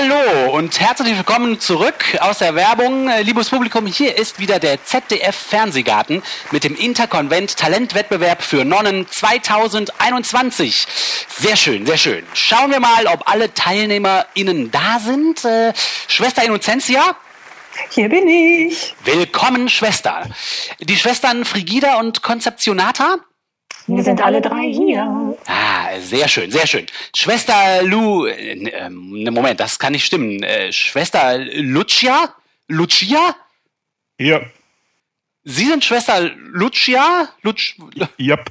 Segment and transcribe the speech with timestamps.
[0.00, 3.10] Hallo und herzlich willkommen zurück aus der Werbung.
[3.10, 9.06] Äh, Liebes Publikum, hier ist wieder der ZDF Fernsehgarten mit dem Interkonvent Talentwettbewerb für Nonnen
[9.06, 10.86] 2021.
[11.36, 12.24] Sehr schön, sehr schön.
[12.32, 15.44] Schauen wir mal, ob alle TeilnehmerInnen da sind.
[15.44, 15.74] Äh,
[16.08, 17.16] Schwester Innocentia?
[17.90, 18.94] Hier bin ich.
[19.04, 20.26] Willkommen, Schwester.
[20.78, 23.18] Die Schwestern Frigida und Konzeptionata?
[23.96, 25.36] Wir sind alle drei hier.
[25.46, 26.86] Ah, sehr schön, sehr schön.
[27.14, 30.42] Schwester Lu, äh, Moment, das kann nicht stimmen.
[30.42, 32.34] Äh, Schwester Lucia?
[32.68, 33.34] Lucia?
[34.18, 34.40] Ja.
[35.44, 37.28] Sie sind Schwester Lucia?
[37.42, 37.76] Lutsch,
[38.20, 38.50] Yep.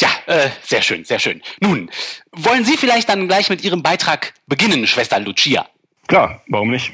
[0.00, 1.42] ja, äh, sehr schön, sehr schön.
[1.60, 1.90] Nun,
[2.32, 5.68] wollen Sie vielleicht dann gleich mit Ihrem Beitrag beginnen, Schwester Lucia?
[6.08, 6.92] Klar, warum nicht?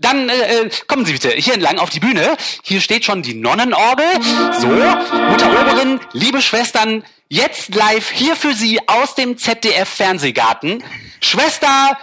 [0.00, 2.36] Dann äh, äh, kommen Sie bitte hier entlang auf die Bühne.
[2.62, 4.06] Hier steht schon die Nonnenorgel.
[4.58, 10.84] So, Mutter Oberin, liebe Schwestern, jetzt live hier für Sie aus dem ZDF Fernsehgarten.
[11.20, 11.98] Schwester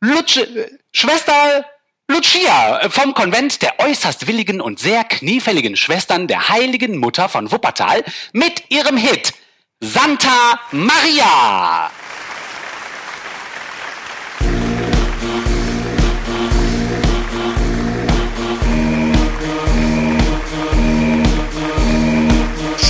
[0.00, 1.64] Lutsch, äh, Schwester
[2.08, 8.02] Lucia vom Konvent der äußerst willigen und sehr kniefälligen Schwestern der Heiligen Mutter von Wuppertal
[8.32, 9.32] mit ihrem Hit
[9.80, 11.90] Santa Maria.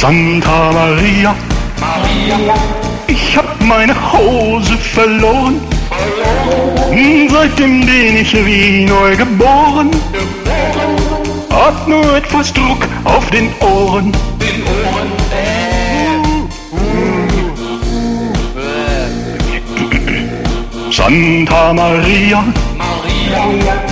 [0.00, 1.34] Santa Maria,
[3.06, 5.60] ich hab meine Hose verloren.
[7.30, 9.90] Seitdem bin ich wie neu geboren.
[11.50, 14.10] Hab nur etwas Druck auf den Ohren.
[20.90, 22.42] Santa Maria,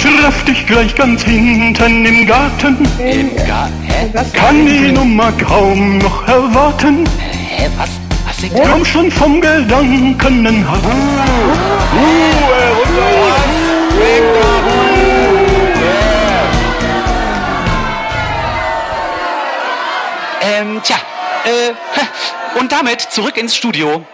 [0.00, 2.78] treff dich gleich ganz hinten im Garten.
[2.98, 3.68] Im Gar
[3.98, 4.12] Hä?
[4.32, 7.04] Kann die Nummer kaum noch erwarten.
[7.18, 7.68] Hä?
[7.76, 7.90] Was?
[8.26, 10.84] Was singt Komm schon vom Gedanken in Haft.
[20.40, 20.96] Ähm, tja,
[21.44, 24.04] äh, und damit zurück ins Studio.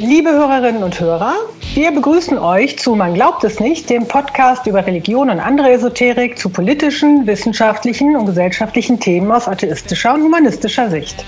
[0.00, 1.34] Liebe Hörerinnen und Hörer,
[1.78, 6.36] wir begrüßen euch zu Man glaubt es nicht, dem Podcast über Religion und andere Esoterik
[6.36, 11.24] zu politischen, wissenschaftlichen und gesellschaftlichen Themen aus atheistischer und humanistischer Sicht.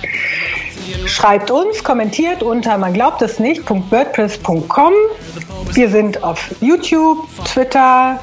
[1.06, 4.92] Schreibt uns, kommentiert unter man glaubt es nicht.wordpress.com.
[5.72, 8.20] Wir sind auf YouTube, Twitter,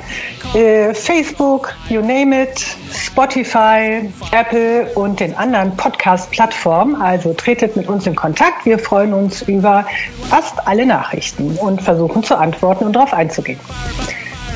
[0.54, 7.02] äh, Facebook, you name it, Spotify, Apple und den anderen Podcast-Plattformen.
[7.02, 8.66] Also tretet mit uns in Kontakt.
[8.66, 9.86] Wir freuen uns über
[10.30, 13.60] fast alle Nachrichten und versuchen zu antworten und darauf einzugehen.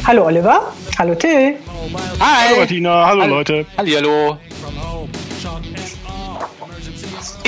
[0.06, 0.74] Hallo Oliver.
[0.98, 1.56] Hallo Till.
[2.20, 2.48] Hi.
[2.50, 3.66] Hallo Martina, hallo Leute.
[3.78, 4.38] Hallihallo.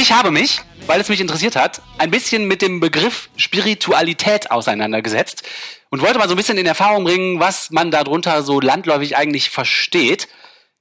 [0.03, 5.43] Ich habe mich, weil es mich interessiert hat, ein bisschen mit dem Begriff Spiritualität auseinandergesetzt
[5.91, 9.49] und wollte mal so ein bisschen in Erfahrung bringen, was man darunter so landläufig eigentlich
[9.49, 10.27] versteht.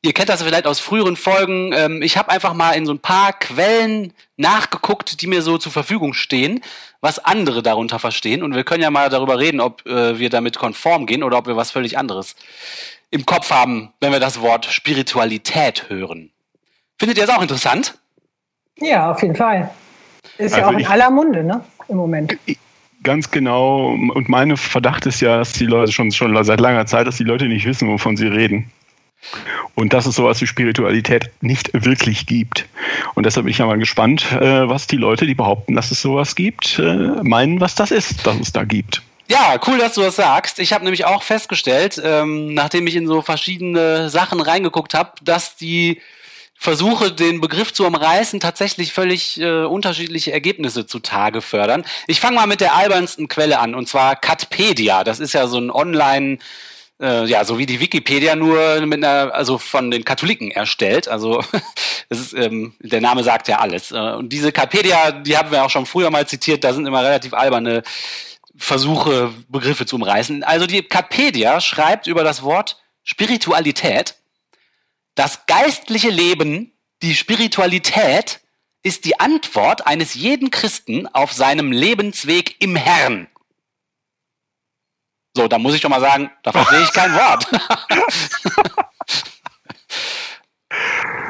[0.02, 1.72] Ihr kennt das vielleicht aus früheren Folgen.
[1.72, 5.70] Ähm, Ich habe einfach mal in so ein paar Quellen nachgeguckt, die mir so zur
[5.70, 6.60] Verfügung stehen,
[7.00, 8.42] was andere darunter verstehen.
[8.42, 11.46] Und wir können ja mal darüber reden, ob äh, wir damit konform gehen oder ob
[11.46, 12.34] wir was völlig anderes
[13.12, 16.32] im Kopf haben, wenn wir das Wort Spiritualität hören.
[16.98, 17.94] Findet ihr es auch interessant?
[18.82, 19.70] Ja, auf jeden Fall.
[20.38, 21.64] Ist ja Also auch in ich- aller Munde, ne?
[21.88, 22.36] Im Moment.
[23.02, 23.86] Ganz genau.
[23.88, 27.24] Und meine Verdacht ist ja, dass die Leute schon, schon seit langer Zeit, dass die
[27.24, 28.70] Leute nicht wissen, wovon sie reden.
[29.74, 32.66] Und dass es sowas wie Spiritualität nicht wirklich gibt.
[33.14, 36.02] Und deshalb bin ich ja mal gespannt, äh, was die Leute, die behaupten, dass es
[36.02, 36.82] sowas gibt, äh,
[37.22, 39.02] meinen, was das ist, dass es da gibt.
[39.28, 40.58] Ja, cool, dass du das sagst.
[40.58, 45.56] Ich habe nämlich auch festgestellt, ähm, nachdem ich in so verschiedene Sachen reingeguckt habe, dass
[45.56, 46.00] die
[46.62, 51.84] Versuche, den Begriff zu umreißen, tatsächlich völlig äh, unterschiedliche Ergebnisse zutage fördern.
[52.06, 55.02] Ich fange mal mit der albernsten Quelle an, und zwar Catpedia.
[55.02, 56.38] Das ist ja so ein Online-
[57.00, 61.08] äh, ja, so wie die Wikipedia nur mit einer, also von den Katholiken erstellt.
[61.08, 61.42] Also
[62.08, 63.90] das ist, ähm, der Name sagt ja alles.
[63.90, 67.02] Äh, und diese Catpedia, die haben wir auch schon früher mal zitiert, da sind immer
[67.02, 67.82] relativ alberne
[68.56, 70.44] Versuche, Begriffe zu umreißen.
[70.44, 74.14] Also die Catpedia schreibt über das Wort Spiritualität,
[75.14, 76.72] das geistliche Leben,
[77.02, 78.40] die Spiritualität
[78.82, 83.28] ist die Antwort eines jeden Christen auf seinem Lebensweg im Herrn.
[85.36, 87.46] So, da muss ich doch mal sagen, da verstehe ich kein Wort.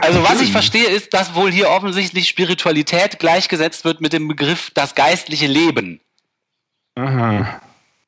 [0.00, 4.70] Also was ich verstehe, ist, dass wohl hier offensichtlich Spiritualität gleichgesetzt wird mit dem Begriff
[4.74, 6.00] das geistliche Leben.
[6.96, 7.60] Aha.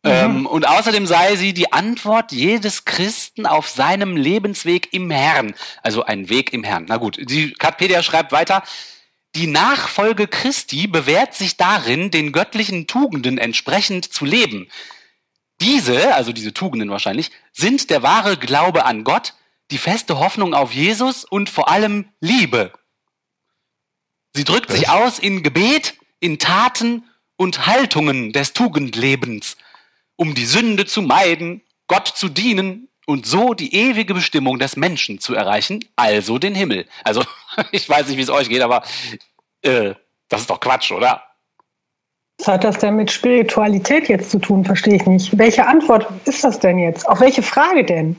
[0.04, 5.54] Ähm, und außerdem sei sie die Antwort jedes Christen auf seinem Lebensweg im Herrn.
[5.82, 6.84] Also ein Weg im Herrn.
[6.88, 8.62] Na gut, die Katpedia schreibt weiter.
[9.34, 14.68] die Nachfolge Christi bewährt sich darin, den göttlichen Tugenden entsprechend zu leben.
[15.60, 19.34] Diese, also diese Tugenden wahrscheinlich, sind der wahre Glaube an Gott,
[19.70, 22.72] die feste Hoffnung auf Jesus und vor allem Liebe.
[24.34, 27.04] Sie drückt sich aus in Gebet, in Taten
[27.36, 29.56] und Haltungen des Tugendlebens,
[30.16, 35.19] um die Sünde zu meiden, Gott zu dienen und so die ewige Bestimmung des Menschen
[35.19, 36.87] zu erreichen, also den Himmel.
[37.02, 37.22] Also,
[37.72, 38.82] ich weiß nicht, wie es euch geht, aber
[39.62, 39.94] äh,
[40.28, 41.22] das ist doch Quatsch, oder?
[42.38, 44.64] Was hat das denn mit Spiritualität jetzt zu tun?
[44.64, 45.37] Verstehe ich nicht.
[45.38, 47.08] Welche Antwort ist das denn jetzt?
[47.08, 48.16] Auf welche Frage denn?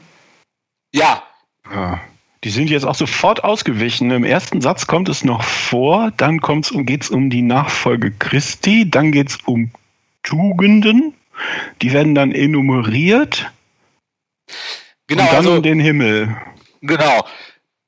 [0.94, 1.21] Ja.
[1.69, 2.00] ja.
[2.44, 4.12] Die sind jetzt auch sofort ausgewichen.
[4.12, 8.89] Im ersten Satz kommt es noch vor, dann um, geht es um die Nachfolge Christi,
[8.89, 9.71] dann geht es um
[10.24, 11.13] Tugenden,
[11.81, 13.51] die werden dann enumeriert.
[15.07, 16.35] Genau, und dann also, um den Himmel.
[16.81, 17.25] Genau.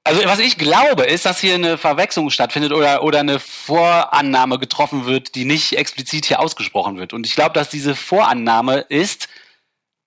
[0.03, 5.05] Also was ich glaube, ist, dass hier eine Verwechslung stattfindet oder, oder eine Vorannahme getroffen
[5.05, 7.11] wird, die nicht explizit hier ausgesprochen wird.
[7.11, 9.27] Und ich glaube, dass diese Vorannahme ist,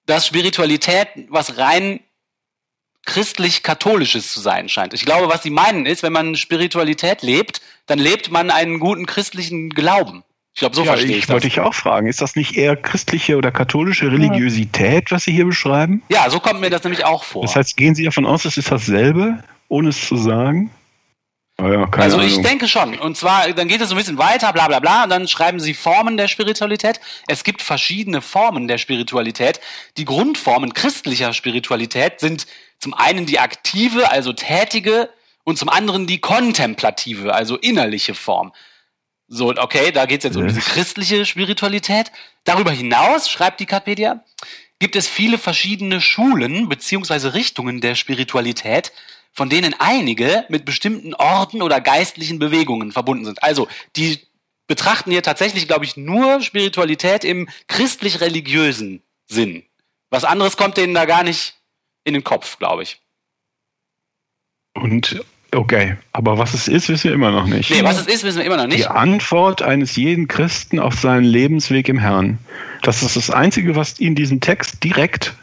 [0.06, 2.00] dass Spiritualität was rein
[3.06, 4.94] christlich-katholisches zu sein scheint.
[4.94, 9.06] Ich glaube, was sie meinen ist, wenn man Spiritualität lebt, dann lebt man einen guten
[9.06, 10.22] christlichen Glauben.
[10.55, 11.35] Ich glaube, so ja, verstehe ich, ich das.
[11.35, 15.47] Wollte ich auch fragen, ist das nicht eher christliche oder katholische Religiosität, was Sie hier
[15.47, 16.02] beschreiben?
[16.08, 17.43] Ja, so kommt mir das nämlich auch vor.
[17.43, 19.43] Das heißt, gehen Sie davon aus, es ist dasselbe?
[19.70, 20.70] ohne es zu sagen?
[21.58, 22.29] Oh ja, also Ahnung.
[22.29, 22.99] ich denke schon.
[22.99, 25.61] Und zwar, dann geht es so ein bisschen weiter, bla bla bla, und dann schreiben
[25.61, 27.00] sie Formen der Spiritualität.
[27.29, 29.61] Es gibt verschiedene Formen der Spiritualität.
[29.97, 32.47] Die Grundformen christlicher Spiritualität sind
[32.79, 35.11] zum einen die aktive, also tätige,
[35.44, 38.52] und zum anderen die kontemplative, also innerliche Form.
[39.32, 42.11] So, okay, da geht es jetzt um diese christliche Spiritualität.
[42.43, 44.25] Darüber hinaus, schreibt die Wikipedia,
[44.81, 48.91] gibt es viele verschiedene Schulen beziehungsweise Richtungen der Spiritualität,
[49.31, 53.41] von denen einige mit bestimmten Orten oder geistlichen Bewegungen verbunden sind.
[53.41, 54.19] Also die
[54.67, 59.62] betrachten hier tatsächlich, glaube ich, nur Spiritualität im christlich-religiösen Sinn.
[60.11, 61.55] Was anderes kommt denen da gar nicht
[62.03, 63.00] in den Kopf, glaube ich.
[64.75, 65.23] Und
[65.55, 67.70] okay, aber was es ist, wissen wir immer noch nicht.
[67.70, 68.81] Nee, was es ist, wissen wir immer noch nicht.
[68.81, 72.38] Die Antwort eines jeden Christen auf seinen Lebensweg im Herrn.
[72.82, 75.35] Das ist das Einzige, was in diesem Text direkt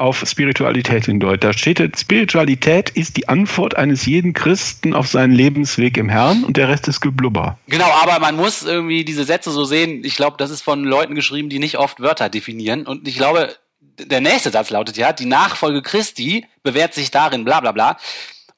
[0.00, 1.44] auf Spiritualität hindeutet.
[1.44, 6.56] Da steht, Spiritualität ist die Antwort eines jeden Christen auf seinen Lebensweg im Herrn und
[6.56, 7.58] der Rest ist Geblubber.
[7.68, 10.02] Genau, aber man muss irgendwie diese Sätze so sehen.
[10.02, 12.86] Ich glaube, das ist von Leuten geschrieben, die nicht oft Wörter definieren.
[12.86, 13.54] Und ich glaube,
[13.98, 17.98] der nächste Satz lautet ja, die Nachfolge Christi bewährt sich darin, bla bla bla.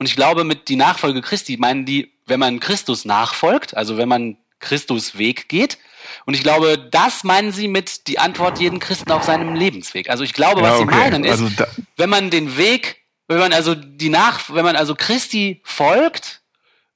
[0.03, 4.09] Und ich glaube, mit die Nachfolge Christi meinen die, wenn man Christus nachfolgt, also wenn
[4.09, 5.79] man Christus Weg geht,
[6.27, 10.11] und ich glaube, das meinen sie mit die Antwort jeden Christen auf seinem Lebensweg.
[10.11, 10.93] Also ich glaube, was ja, okay.
[10.93, 11.49] sie meinen ist, also
[11.97, 12.97] wenn man den Weg,
[13.29, 16.43] wenn man also die nach, wenn man also Christi folgt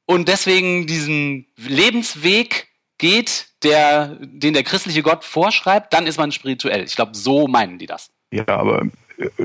[0.07, 2.67] und deswegen diesen Lebensweg
[2.99, 6.83] geht, der, den der christliche Gott vorschreibt, dann ist man spirituell.
[6.83, 8.11] Ich glaube, so meinen die das.
[8.33, 8.83] Ja, aber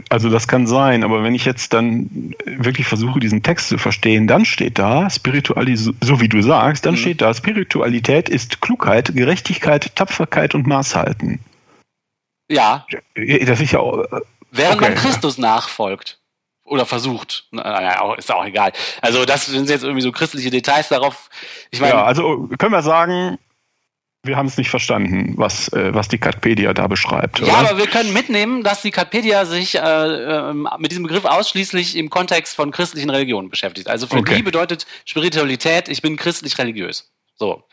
[0.10, 4.28] also das kann sein, aber wenn ich jetzt dann wirklich versuche, diesen Text zu verstehen,
[4.28, 7.00] dann steht da, Spiritualität, so wie du sagst, dann mhm.
[7.00, 11.40] steht da, Spiritualität ist Klugheit, Gerechtigkeit, Tapferkeit und Maßhalten.
[12.50, 12.86] Ja.
[13.16, 14.06] Das ist ja auch,
[14.52, 14.92] Während okay.
[14.92, 16.20] man Christus nachfolgt.
[16.64, 17.48] Oder versucht.
[17.52, 18.72] Naja, ist auch egal.
[19.02, 21.30] Also das sind jetzt irgendwie so christliche Details darauf.
[21.70, 23.40] Ich meine, ja, also können wir sagen,
[24.24, 27.40] wir haben es nicht verstanden, was, äh, was die Katpedia da beschreibt.
[27.40, 27.70] Ja, oder?
[27.70, 32.10] aber wir können mitnehmen, dass die Katpedia sich äh, äh, mit diesem Begriff ausschließlich im
[32.12, 33.88] Kontext von christlichen Religionen beschäftigt.
[33.88, 34.36] Also für okay.
[34.36, 37.12] die bedeutet Spiritualität, ich bin christlich-religiös.
[37.36, 37.63] So.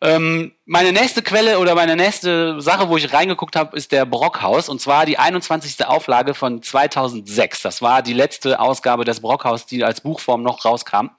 [0.00, 4.70] Ähm, meine nächste Quelle oder meine nächste Sache, wo ich reingeguckt habe, ist der Brockhaus.
[4.70, 5.84] Und zwar die 21.
[5.86, 7.62] Auflage von 2006.
[7.62, 11.10] Das war die letzte Ausgabe des Brockhaus, die als Buchform noch rauskam.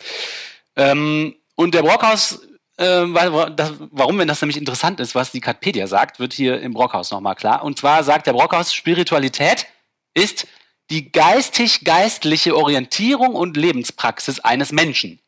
[0.76, 2.40] Ähm, und der Brockhaus
[2.80, 7.12] ähm, warum, wenn das nämlich interessant ist, was die Katpedia sagt, wird hier im Brockhaus
[7.12, 7.64] nochmal klar.
[7.64, 9.68] Und zwar sagt der Brockhaus, Spiritualität
[10.14, 10.48] ist
[10.90, 15.20] die geistig-geistliche Orientierung und Lebenspraxis eines Menschen.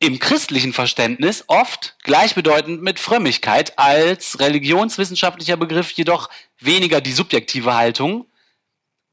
[0.00, 8.26] Im christlichen Verständnis oft gleichbedeutend mit Frömmigkeit als religionswissenschaftlicher Begriff jedoch weniger die subjektive Haltung,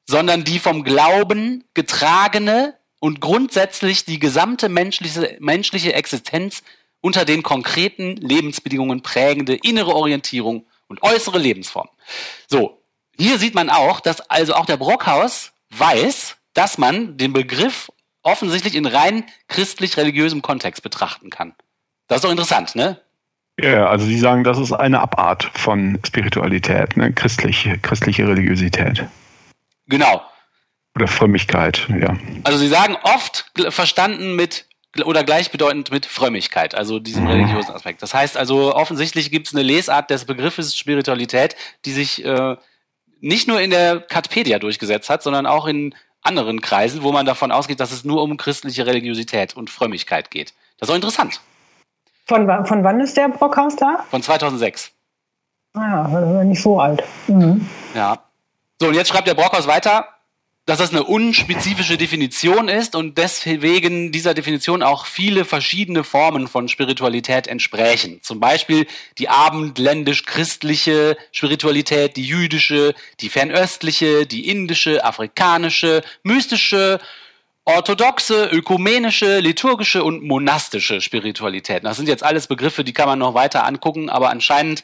[0.07, 6.63] sondern die vom Glauben getragene und grundsätzlich die gesamte menschliche, menschliche Existenz
[7.01, 11.89] unter den konkreten Lebensbedingungen prägende innere Orientierung und äußere Lebensform.
[12.48, 12.81] So,
[13.17, 17.91] hier sieht man auch, dass also auch der Brockhaus weiß, dass man den Begriff
[18.24, 21.53] offensichtlich in rein christlich-religiösem Kontext betrachten kann.
[22.08, 23.00] Das ist doch interessant, ne?
[23.60, 27.13] Ja, also Sie sagen, das ist eine Abart von Spiritualität, ne?
[27.13, 29.05] christliche, christliche Religiosität.
[29.88, 30.22] Genau.
[30.96, 32.17] Oder Frömmigkeit, ja.
[32.43, 34.65] Also Sie sagen oft verstanden mit
[35.05, 37.29] oder gleichbedeutend mit Frömmigkeit, also diesem mhm.
[37.29, 38.01] religiösen Aspekt.
[38.01, 41.55] Das heißt also, offensichtlich gibt es eine Lesart des Begriffes Spiritualität,
[41.86, 42.57] die sich äh,
[43.21, 47.51] nicht nur in der Katpedia durchgesetzt hat, sondern auch in anderen Kreisen, wo man davon
[47.51, 50.53] ausgeht, dass es nur um christliche Religiosität und Frömmigkeit geht.
[50.77, 51.41] Das ist auch interessant.
[52.27, 54.05] Von, von wann ist der Brockhaus da?
[54.10, 54.91] Von 2006.
[55.74, 57.03] Ah, nicht so alt.
[57.27, 57.67] Mhm.
[57.95, 58.19] Ja.
[58.79, 60.07] So, und jetzt schreibt der Brockhaus weiter
[60.65, 66.67] dass das eine unspezifische Definition ist und deswegen dieser Definition auch viele verschiedene Formen von
[66.67, 68.19] Spiritualität entsprechen.
[68.21, 68.85] Zum Beispiel
[69.17, 76.99] die abendländisch-christliche Spiritualität, die jüdische, die fernöstliche, die indische, afrikanische, mystische,
[77.65, 81.83] orthodoxe, ökumenische, liturgische und monastische Spiritualität.
[81.83, 84.83] Das sind jetzt alles Begriffe, die kann man noch weiter angucken, aber anscheinend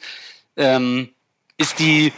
[0.56, 1.10] ähm,
[1.56, 2.12] ist die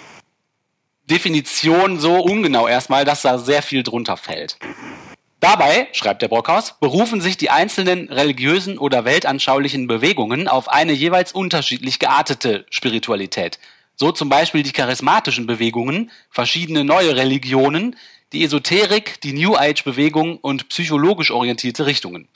[1.10, 4.56] Definition so ungenau erstmal, dass da sehr viel drunter fällt.
[5.40, 11.32] Dabei, schreibt der Brockhaus, berufen sich die einzelnen religiösen oder weltanschaulichen Bewegungen auf eine jeweils
[11.32, 13.58] unterschiedlich geartete Spiritualität.
[13.96, 17.96] So zum Beispiel die charismatischen Bewegungen, verschiedene neue Religionen,
[18.32, 22.28] die Esoterik, die New Age-Bewegung und psychologisch orientierte Richtungen.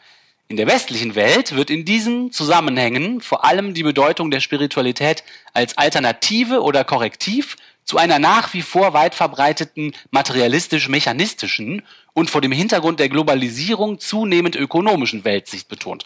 [0.49, 5.79] In der westlichen Welt wird in diesen Zusammenhängen vor allem die Bedeutung der Spiritualität als
[5.79, 11.83] Alternative oder Korrektiv zu einer nach wie vor weit verbreiteten materialistisch-mechanistischen
[12.15, 16.05] und vor dem Hintergrund der Globalisierung zunehmend ökonomischen Weltsicht betont.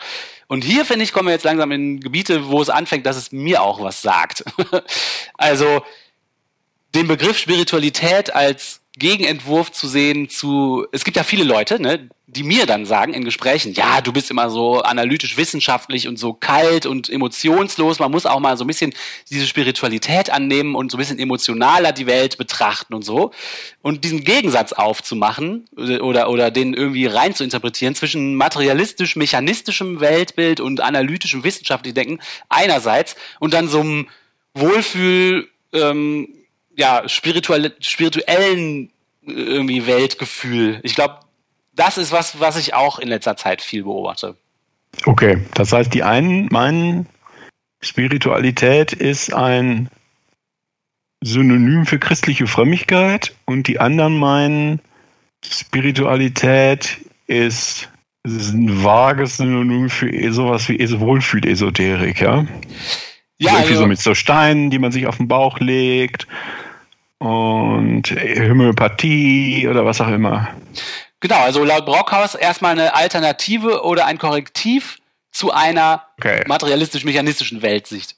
[0.49, 3.33] Und hier, finde ich, kommen wir jetzt langsam in Gebiete, wo es anfängt, dass es
[3.33, 4.45] mir auch was sagt.
[5.39, 5.85] also
[6.95, 12.43] den Begriff Spiritualität als Gegenentwurf zu sehen zu, es gibt ja viele Leute, ne, die
[12.43, 16.85] mir dann sagen in Gesprächen, ja, du bist immer so analytisch wissenschaftlich und so kalt
[16.85, 18.01] und emotionslos.
[18.01, 18.93] Man muss auch mal so ein bisschen
[19.31, 23.31] diese Spiritualität annehmen und so ein bisschen emotionaler die Welt betrachten und so.
[23.81, 30.83] Und diesen Gegensatz aufzumachen oder, oder den irgendwie rein zu interpretieren zwischen materialistisch-mechanistischem Weltbild und
[30.83, 32.19] analytischem wissenschaftlichen Denken
[32.51, 34.09] einerseits und dann so einem
[34.53, 36.29] Wohlfühl, ähm,
[36.79, 38.91] ja, spirituelle, spirituellen
[39.27, 40.79] äh, irgendwie Weltgefühl.
[40.85, 41.21] Ich glaube,
[41.75, 44.37] das ist was, was ich auch in letzter Zeit viel beobachte.
[45.05, 47.07] Okay, das heißt, die einen meinen,
[47.81, 49.89] Spiritualität ist ein
[51.21, 54.81] Synonym für christliche Frömmigkeit und die anderen meinen,
[55.45, 57.89] Spiritualität ist,
[58.25, 62.47] ist ein vages Synonym für sowas wie Wohlfühl-Esoterik, ja?
[63.41, 66.27] Ja, Irgendwie also, so mit so Steinen, die man sich auf den Bauch legt
[67.19, 70.49] und Homöopathie oder was auch immer.
[71.21, 74.99] Genau, also laut Brockhaus erstmal eine Alternative oder ein Korrektiv
[75.33, 76.45] zu einer okay.
[76.47, 78.17] materialistisch-mechanistischen Weltsicht.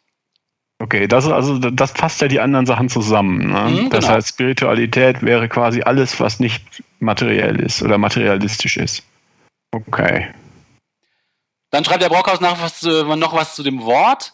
[0.78, 3.50] Okay, das also das passt ja die anderen Sachen zusammen.
[3.52, 3.82] Ne?
[3.82, 4.14] Mhm, das genau.
[4.14, 6.64] heißt, Spiritualität wäre quasi alles, was nicht
[7.00, 9.02] materiell ist oder materialistisch ist.
[9.72, 10.28] Okay.
[11.70, 14.32] Dann schreibt der Brockhaus noch was, noch was zu dem Wort.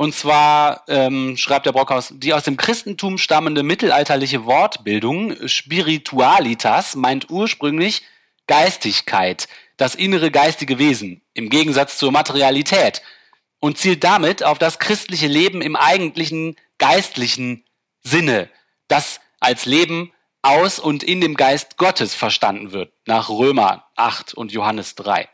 [0.00, 7.30] Und zwar ähm, schreibt der Brockhaus, die aus dem Christentum stammende mittelalterliche Wortbildung Spiritualitas meint
[7.30, 8.02] ursprünglich
[8.46, 13.02] Geistigkeit, das innere geistige Wesen, im Gegensatz zur Materialität
[13.58, 17.64] und zielt damit auf das christliche Leben im eigentlichen geistlichen
[18.00, 18.48] Sinne,
[18.86, 20.12] das als Leben
[20.42, 25.28] aus und in dem Geist Gottes verstanden wird, nach Römer 8 und Johannes 3.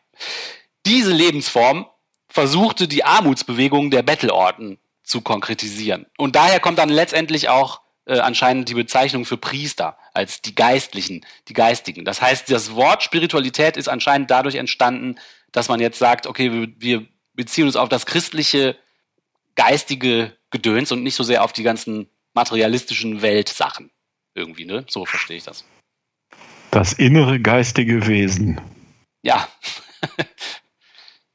[0.86, 1.86] Diese Lebensform
[2.34, 6.06] versuchte, die Armutsbewegung der Bettelorden zu konkretisieren.
[6.18, 11.24] Und daher kommt dann letztendlich auch äh, anscheinend die Bezeichnung für Priester als die Geistlichen,
[11.46, 12.04] die Geistigen.
[12.04, 15.14] Das heißt, das Wort Spiritualität ist anscheinend dadurch entstanden,
[15.52, 18.76] dass man jetzt sagt, okay, wir, wir beziehen uns auf das christliche,
[19.54, 23.92] geistige Gedöns und nicht so sehr auf die ganzen materialistischen Weltsachen.
[24.34, 24.84] Irgendwie, ne?
[24.88, 25.64] So verstehe ich das.
[26.72, 28.60] Das innere geistige Wesen.
[29.22, 29.46] Ja.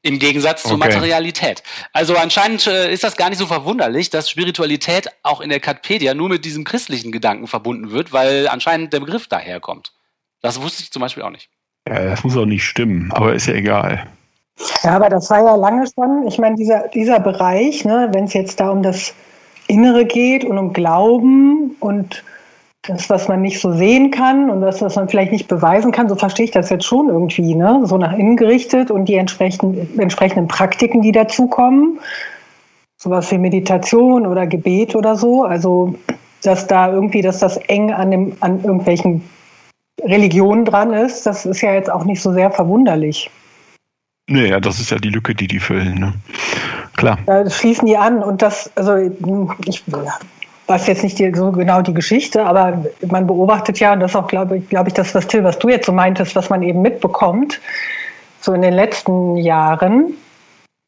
[0.02, 0.88] Im Gegensatz zur okay.
[0.88, 1.62] Materialität.
[1.92, 6.14] Also anscheinend äh, ist das gar nicht so verwunderlich, dass Spiritualität auch in der Katpedia
[6.14, 9.92] nur mit diesem christlichen Gedanken verbunden wird, weil anscheinend der Begriff daherkommt.
[10.40, 11.50] Das wusste ich zum Beispiel auch nicht.
[11.86, 14.06] Ja, das muss auch nicht stimmen, aber ist ja egal.
[14.82, 18.34] Ja, aber das war ja lange schon, ich meine, dieser, dieser Bereich, ne, wenn es
[18.34, 19.14] jetzt da um das
[19.66, 22.22] Innere geht und um Glauben und
[22.82, 26.08] das, was man nicht so sehen kann und das, was man vielleicht nicht beweisen kann,
[26.08, 27.82] so verstehe ich das jetzt schon irgendwie, ne?
[27.84, 32.00] so nach innen gerichtet und die entsprechenden, entsprechenden Praktiken, die dazukommen,
[32.96, 35.94] sowas wie Meditation oder Gebet oder so, also
[36.42, 39.28] dass da irgendwie, dass das eng an, dem, an irgendwelchen
[40.02, 43.30] Religionen dran ist, das ist ja jetzt auch nicht so sehr verwunderlich.
[44.26, 45.98] Naja, das ist ja die Lücke, die die füllen.
[45.98, 46.14] Ne?
[46.96, 47.18] Klar.
[47.26, 48.96] Da schließen die an und das, also
[49.66, 49.82] ich
[50.70, 54.16] weiß jetzt nicht die, so genau die Geschichte, aber man beobachtet ja, und das ist
[54.16, 56.62] auch, glaube ich, glaube ich, das, was Till, was du jetzt so meintest, was man
[56.62, 57.60] eben mitbekommt,
[58.40, 60.14] so in den letzten Jahren,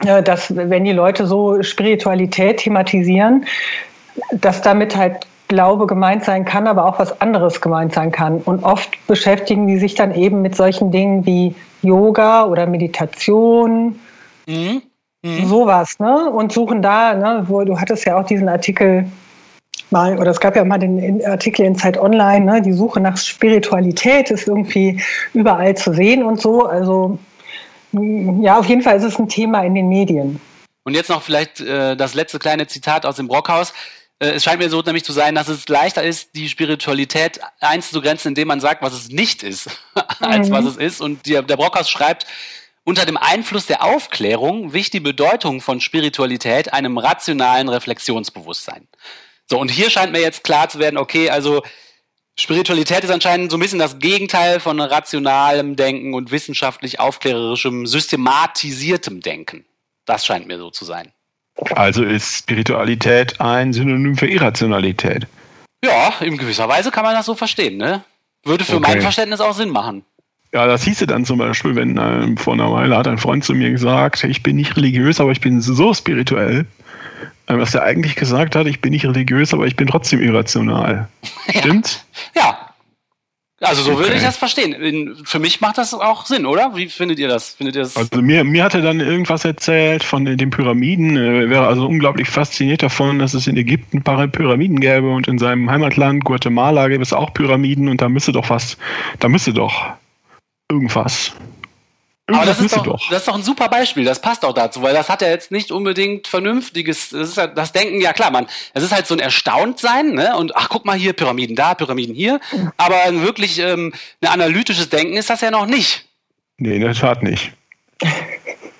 [0.07, 3.45] äh, dass wenn die Leute so Spiritualität thematisieren,
[4.33, 8.39] dass damit halt Glaube gemeint sein kann, aber auch was anderes gemeint sein kann.
[8.39, 13.99] Und oft beschäftigen die sich dann eben mit solchen Dingen wie Yoga oder Meditation,
[14.47, 14.81] mhm.
[15.23, 15.47] Mhm.
[15.47, 16.31] sowas, ne?
[16.31, 19.07] Und suchen da, ne, wo du hattest ja auch diesen Artikel
[19.93, 23.17] mal, oder es gab ja mal den Artikel in Zeit Online, ne, die Suche nach
[23.17, 25.01] Spiritualität ist irgendwie
[25.35, 26.67] überall zu sehen und so.
[26.67, 27.19] Also
[27.93, 30.41] ja, auf jeden Fall ist es ein Thema in den Medien.
[30.85, 33.73] Und jetzt noch vielleicht äh, das letzte kleine Zitat aus dem Brockhaus.
[34.19, 38.31] Äh, es scheint mir so nämlich zu sein, dass es leichter ist, die Spiritualität einzugrenzen,
[38.31, 39.69] indem man sagt, was es nicht ist,
[40.21, 40.55] als mhm.
[40.55, 41.01] was es ist.
[41.01, 42.27] Und der, der Brockhaus schreibt,
[42.85, 48.89] unter dem Einfluss der Aufklärung wich die Bedeutung von Spiritualität einem rationalen Reflexionsbewusstsein.
[49.53, 51.63] So, und hier scheint mir jetzt klar zu werden, okay, also
[52.41, 59.21] Spiritualität ist anscheinend so ein bisschen das Gegenteil von rationalem Denken und wissenschaftlich aufklärerischem, systematisiertem
[59.21, 59.67] Denken.
[60.07, 61.13] Das scheint mir so zu sein.
[61.73, 65.27] Also ist Spiritualität ein Synonym für Irrationalität.
[65.85, 67.77] Ja, in gewisser Weise kann man das so verstehen.
[67.77, 68.03] Ne?
[68.45, 68.87] Würde für okay.
[68.89, 70.03] mein Verständnis auch Sinn machen.
[70.55, 73.53] Ja, das hieße dann zum Beispiel, wenn äh, vor einer Weile hat ein Freund zu
[73.53, 76.65] mir gesagt, ich bin nicht religiös, aber ich bin so spirituell,
[77.59, 81.09] was er eigentlich gesagt hat, ich bin nicht religiös, aber ich bin trotzdem irrational.
[81.49, 82.05] Stimmt's?
[82.35, 82.73] Ja,
[83.63, 84.01] also so okay.
[84.01, 85.17] würde ich das verstehen.
[85.25, 86.75] Für mich macht das auch Sinn, oder?
[86.75, 87.55] Wie findet ihr das?
[87.55, 87.97] Findet ihr das?
[87.97, 91.17] Also mir, mir hat er dann irgendwas erzählt von den Pyramiden.
[91.17, 95.29] Er wäre also unglaublich fasziniert davon, dass es in Ägypten ein paar Pyramiden gäbe und
[95.29, 98.77] in seinem Heimatland Guatemala gäbe es auch Pyramiden und da müsste doch was,
[99.21, 99.93] da müsste doch
[100.69, 101.33] irgendwas
[102.35, 104.95] aber das ist, doch, das ist doch ein super Beispiel, das passt auch dazu, weil
[104.95, 108.47] das hat ja jetzt nicht unbedingt vernünftiges, das ist halt das Denken, ja klar, man,
[108.75, 110.37] es ist halt so ein Erstauntsein, ne?
[110.37, 112.41] Und ach, guck mal hier, Pyramiden da, Pyramiden hier.
[112.77, 116.09] Aber wirklich ähm, ein analytisches Denken ist das ja noch nicht.
[116.59, 117.53] Nee, in der Tat nicht.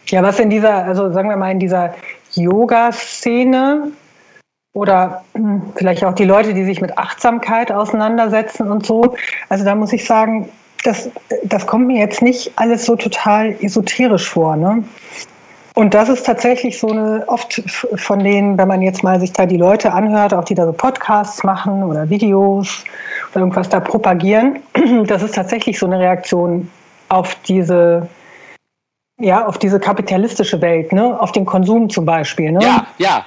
[0.09, 1.95] Ja, was in dieser, also sagen wir mal, in dieser
[2.35, 3.93] Yoga-Szene
[4.73, 9.17] oder hm, vielleicht auch die Leute, die sich mit Achtsamkeit auseinandersetzen und so.
[9.49, 10.51] Also da muss ich sagen,
[10.83, 11.11] das,
[11.45, 14.57] das kommt mir jetzt nicht alles so total esoterisch vor.
[14.57, 14.85] Ne?
[15.75, 17.63] Und das ist tatsächlich so eine, oft
[17.95, 20.73] von denen, wenn man jetzt mal sich da die Leute anhört, auch die da so
[20.73, 22.85] Podcasts machen oder Videos
[23.31, 24.61] oder irgendwas da propagieren,
[25.07, 26.71] das ist tatsächlich so eine Reaktion
[27.09, 28.07] auf diese,
[29.19, 31.19] ja, auf diese kapitalistische Welt, ne?
[31.19, 32.53] auf den Konsum zum Beispiel.
[32.53, 32.61] Ne?
[32.63, 33.27] Ja, ja.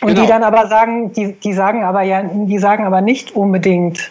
[0.00, 0.10] Genau.
[0.10, 0.40] Und die genau.
[0.40, 4.10] dann aber sagen, die, die sagen aber ja, die sagen aber nicht unbedingt,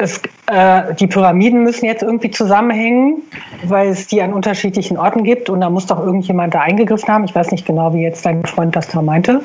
[0.00, 3.22] es, äh, die Pyramiden müssen jetzt irgendwie zusammenhängen,
[3.64, 7.24] weil es die an unterschiedlichen Orten gibt und da muss doch irgendjemand da eingegriffen haben.
[7.24, 9.42] Ich weiß nicht genau, wie jetzt dein Freund das da meinte.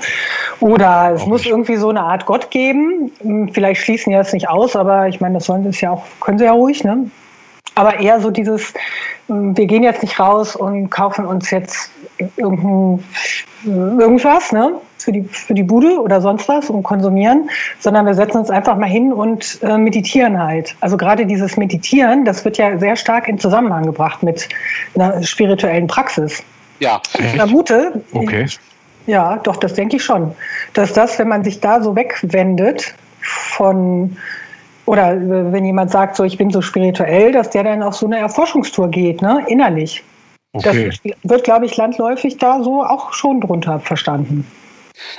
[0.60, 3.12] Oder es muss irgendwie so eine Art Gott geben.
[3.22, 6.04] Hm, vielleicht schließen die das nicht aus, aber ich meine, das sollen sie ja auch,
[6.22, 7.10] können sie ja ruhig, ne?
[7.78, 8.74] Aber eher so dieses,
[9.28, 11.92] hm, wir gehen jetzt nicht raus und kaufen uns jetzt
[12.38, 13.04] irgendwas,
[14.54, 14.76] ne?
[15.06, 17.48] Für die, für die Bude oder sonst was und konsumieren,
[17.80, 20.76] sondern wir setzen uns einfach mal hin und äh, meditieren halt.
[20.80, 24.50] Also gerade dieses Meditieren, das wird ja sehr stark in Zusammenhang gebracht mit
[24.96, 26.42] einer spirituellen Praxis.
[26.80, 27.00] Ja.
[27.20, 28.48] Ich vermute, okay.
[29.06, 30.32] ja, doch, das denke ich schon,
[30.74, 34.18] dass das, wenn man sich da so wegwendet von
[34.88, 38.08] oder äh, wenn jemand sagt, so ich bin so spirituell, dass der dann auf so
[38.08, 40.04] eine Erforschungstour geht, ne, innerlich.
[40.54, 40.90] Okay.
[40.90, 44.48] Das wird, glaube ich, landläufig da so auch schon drunter verstanden.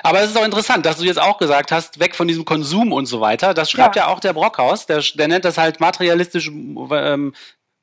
[0.03, 2.93] Aber es ist auch interessant, dass du jetzt auch gesagt hast, weg von diesem Konsum
[2.93, 3.55] und so weiter.
[3.55, 4.87] Das schreibt ja, ja auch der Brockhaus.
[4.87, 7.35] Der, der nennt das halt materialistisch, ähm,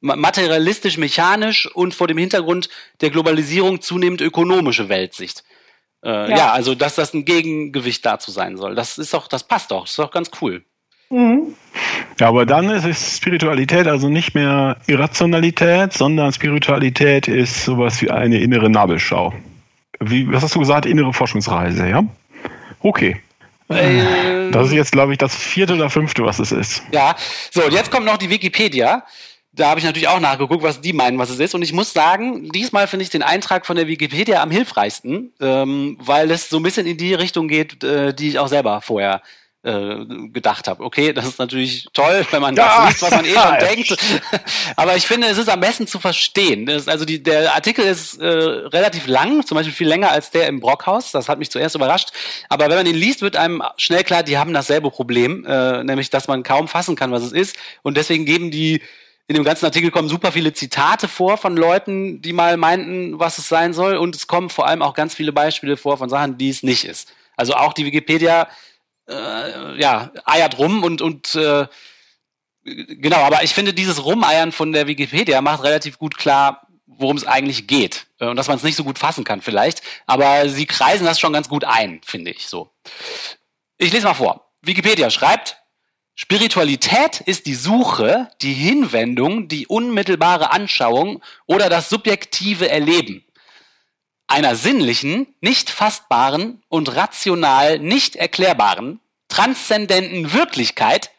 [0.02, 2.70] materialistisch mechanisch und vor dem Hintergrund
[3.02, 5.44] der Globalisierung zunehmend ökonomische Weltsicht.
[6.04, 6.38] Äh, ja.
[6.38, 6.52] ja.
[6.52, 8.76] also dass das ein Gegengewicht dazu sein soll.
[8.76, 9.82] Das ist doch, das passt doch.
[9.82, 10.64] Das ist doch ganz cool.
[11.10, 11.56] Mhm.
[12.20, 18.40] Ja, aber dann ist Spiritualität also nicht mehr Irrationalität, sondern Spiritualität ist sowas wie eine
[18.40, 19.34] innere Nabelschau.
[20.10, 20.86] Wie, was hast du gesagt?
[20.86, 22.04] Innere Forschungsreise, ja?
[22.80, 23.22] Okay.
[23.70, 26.84] Äh, das ist jetzt, glaube ich, das vierte oder fünfte, was es ist.
[26.92, 27.16] Ja,
[27.52, 29.04] so, und jetzt kommt noch die Wikipedia.
[29.56, 31.54] Da habe ich natürlich auch nachgeguckt, was die meinen, was es ist.
[31.54, 35.98] Und ich muss sagen, diesmal finde ich den Eintrag von der Wikipedia am hilfreichsten, ähm,
[36.00, 39.22] weil es so ein bisschen in die Richtung geht, äh, die ich auch selber vorher
[39.64, 40.84] äh, gedacht habe.
[40.84, 43.98] Okay, das ist natürlich toll, wenn man ja, das liest, was man eh schon denkt.
[44.76, 46.66] Aber ich finde, es ist am besten zu verstehen.
[46.66, 50.48] Das, also die, der Artikel ist äh, relativ lang, zum Beispiel viel länger als der
[50.48, 51.12] im Brockhaus.
[51.12, 52.10] Das hat mich zuerst überrascht.
[52.50, 56.10] Aber wenn man ihn liest, wird einem schnell klar, die haben dasselbe Problem, äh, nämlich
[56.10, 57.56] dass man kaum fassen kann, was es ist.
[57.84, 58.82] Und deswegen geben die
[59.28, 63.38] in dem ganzen Artikel kommen super viele Zitate vor von Leuten, die mal meinten, was
[63.38, 63.96] es sein soll.
[63.96, 66.84] Und es kommen vor allem auch ganz viele Beispiele vor von Sachen, die es nicht
[66.84, 67.14] ist.
[67.38, 68.50] Also auch die Wikipedia
[69.10, 71.68] äh, ja, eiert rum und, und äh,
[72.64, 77.26] genau, aber ich finde, dieses Rumeiern von der Wikipedia macht relativ gut klar, worum es
[77.26, 78.08] eigentlich geht.
[78.20, 79.82] Äh, und dass man es nicht so gut fassen kann vielleicht.
[80.06, 82.72] Aber sie kreisen das schon ganz gut ein, finde ich so.
[83.78, 84.52] Ich lese mal vor.
[84.62, 85.58] Wikipedia schreibt,
[86.16, 93.26] Spiritualität ist die Suche, die Hinwendung, die unmittelbare Anschauung oder das subjektive Erleben
[94.34, 101.12] einer sinnlichen, nicht fassbaren und rational nicht erklärbaren, transzendenten Wirklichkeit,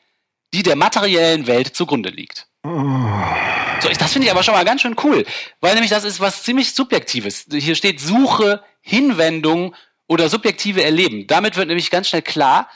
[0.52, 2.48] die der materiellen Welt zugrunde liegt.
[2.64, 5.24] So, das finde ich aber schon mal ganz schön cool,
[5.60, 7.46] weil nämlich das ist was ziemlich Subjektives.
[7.52, 9.74] Hier steht Suche, Hinwendung
[10.06, 11.26] oder subjektive Erleben.
[11.26, 12.68] Damit wird nämlich ganz schnell klar,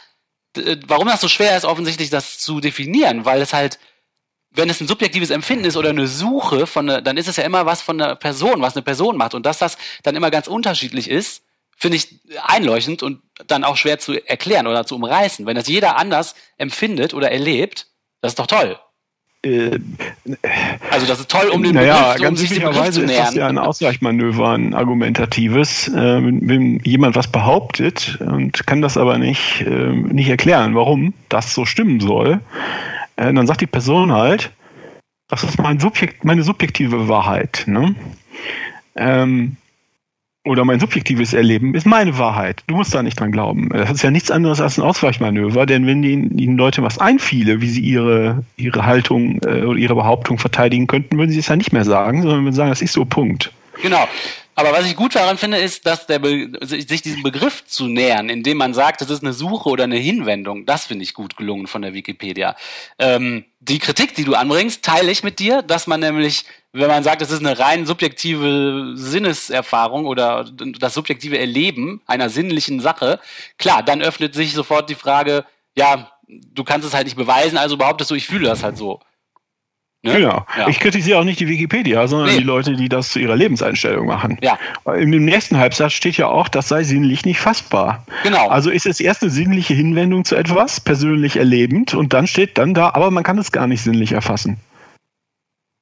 [0.86, 3.78] warum das so schwer ist, offensichtlich das zu definieren, weil es halt,
[4.58, 7.44] wenn es ein subjektives Empfinden ist oder eine Suche von, eine, dann ist es ja
[7.44, 9.34] immer was von einer Person, was eine Person macht.
[9.34, 11.42] Und dass das dann immer ganz unterschiedlich ist,
[11.76, 15.46] finde ich einleuchtend und dann auch schwer zu erklären oder zu umreißen.
[15.46, 17.86] Wenn das jeder anders empfindet oder erlebt,
[18.20, 18.76] das ist doch toll.
[19.44, 19.78] Äh,
[20.90, 23.10] also das ist toll, um den naja, Begriff, um ganz sich dem Begriff zu nähern.
[23.10, 25.86] ist das ja ein Ausweichmanöver, ein argumentatives.
[25.86, 31.54] Äh, wenn jemand was behauptet und kann das aber nicht, äh, nicht erklären, warum das
[31.54, 32.40] so stimmen soll,
[33.18, 34.52] äh, dann sagt die Person halt,
[35.28, 37.64] das ist mein Subjekt, meine subjektive Wahrheit.
[37.66, 37.94] Ne?
[38.96, 39.56] Ähm,
[40.44, 42.62] oder mein subjektives Erleben ist meine Wahrheit.
[42.68, 43.68] Du musst da nicht dran glauben.
[43.70, 47.60] Das ist ja nichts anderes als ein Ausweichmanöver, denn wenn ihnen, ihnen Leute was einfiele,
[47.60, 51.56] wie sie ihre, ihre Haltung äh, oder ihre Behauptung verteidigen könnten, würden sie es ja
[51.56, 53.52] nicht mehr sagen, sondern würden sagen, das ist so Punkt.
[53.82, 54.08] Genau.
[54.58, 56.20] Aber was ich gut daran finde, ist, dass der
[56.62, 60.66] sich diesem Begriff zu nähern, indem man sagt, das ist eine Suche oder eine Hinwendung,
[60.66, 62.56] das finde ich gut gelungen von der Wikipedia.
[62.98, 67.04] Ähm, die Kritik, die du anbringst, teile ich mit dir, dass man nämlich, wenn man
[67.04, 73.20] sagt, das ist eine rein subjektive Sinneserfahrung oder das subjektive Erleben einer sinnlichen Sache,
[73.58, 75.44] klar, dann öffnet sich sofort die Frage,
[75.76, 78.98] ja, du kannst es halt nicht beweisen, also behauptest du, ich fühle das halt so.
[80.02, 80.12] Ne?
[80.12, 80.46] Genau.
[80.56, 80.68] Ja.
[80.68, 82.38] Ich kritisiere auch nicht die Wikipedia, sondern nee.
[82.38, 84.38] die Leute, die das zu ihrer Lebenseinstellung machen.
[84.40, 84.56] Ja.
[84.94, 88.04] Im nächsten Halbsatz steht ja auch, das sei sinnlich nicht fassbar.
[88.22, 88.48] Genau.
[88.48, 92.74] Also ist es erst eine sinnliche Hinwendung zu etwas, persönlich erlebend, und dann steht dann
[92.74, 94.58] da, aber man kann es gar nicht sinnlich erfassen.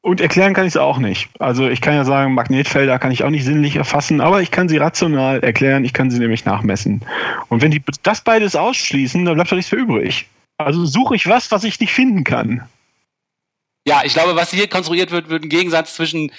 [0.01, 1.29] Und erklären kann ich es auch nicht.
[1.41, 4.69] Also ich kann ja sagen, Magnetfelder kann ich auch nicht sinnlich erfassen, aber ich kann
[4.69, 7.03] sie rational erklären, ich kann sie nämlich nachmessen.
[7.49, 10.29] Und wenn die das beides ausschließen, dann bleibt doch nichts für übrig.
[10.59, 12.63] Also suche ich was, was ich nicht finden kann.
[13.87, 16.33] Ja, ich glaube, was hier konstruiert wird, wird ein Gegensatz zwischen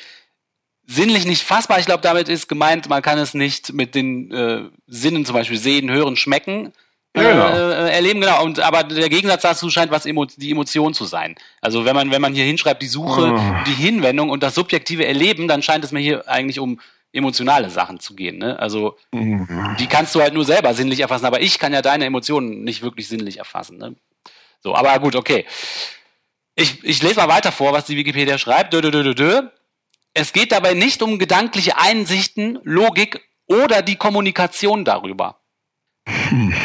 [0.85, 1.79] sinnlich nicht fassbar.
[1.79, 5.57] Ich glaube, damit ist gemeint, man kann es nicht mit den äh, Sinnen zum Beispiel
[5.57, 6.73] sehen, hören, schmecken.
[7.13, 7.47] Äh, genau.
[7.47, 8.43] Äh, erleben, genau.
[8.43, 11.35] Und aber der Gegensatz dazu scheint was emo die Emotion zu sein.
[11.61, 13.53] Also wenn man wenn man hier hinschreibt die Suche, oh.
[13.65, 16.79] die Hinwendung und das subjektive Erleben, dann scheint es mir hier eigentlich um
[17.13, 18.37] emotionale Sachen zu gehen.
[18.37, 18.59] Ne?
[18.59, 19.75] Also mhm.
[19.79, 22.81] die kannst du halt nur selber sinnlich erfassen, aber ich kann ja deine Emotionen nicht
[22.81, 23.77] wirklich sinnlich erfassen.
[23.77, 23.95] Ne?
[24.61, 25.45] So, aber gut, okay.
[26.59, 28.73] Ich, ich lese mal weiter vor, was die Wikipedia schreibt.
[28.73, 29.41] Dö, dö, dö, dö.
[30.15, 35.39] Es geht dabei nicht um gedankliche Einsichten, Logik oder die Kommunikation darüber,
[36.07, 36.55] hm.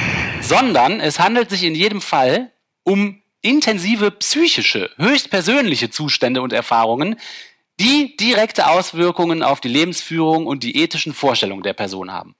[0.40, 2.52] sondern es handelt sich in jedem Fall
[2.84, 7.20] um intensive psychische, höchstpersönliche Zustände und Erfahrungen,
[7.78, 12.34] die direkte Auswirkungen auf die Lebensführung und die ethischen Vorstellungen der Person haben.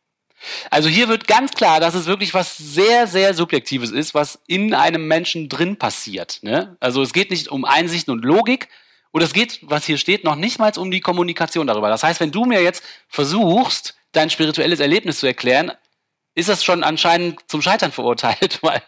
[0.71, 4.75] Also hier wird ganz klar, dass es wirklich was sehr, sehr Subjektives ist, was in
[4.75, 6.41] einem Menschen drin passiert.
[6.43, 6.77] Ne?
[6.81, 8.69] Also es geht nicht um Einsichten und Logik,
[9.13, 11.91] oder es geht, was hier steht, noch nicht mal um die Kommunikation darüber.
[11.91, 15.73] Das heißt, wenn du mir jetzt versuchst, dein spirituelles Erlebnis zu erklären,
[16.35, 18.83] ist das schon anscheinend zum Scheitern verurteilt, weil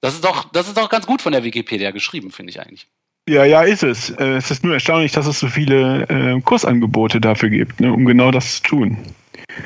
[0.00, 2.86] das ist doch, das ist doch ganz gut von der Wikipedia geschrieben, finde ich eigentlich.
[3.28, 4.10] Ja, ja, ist es.
[4.10, 8.06] Äh, es ist nur erstaunlich, dass es so viele äh, Kursangebote dafür gibt, ne, um
[8.06, 8.96] genau das zu tun.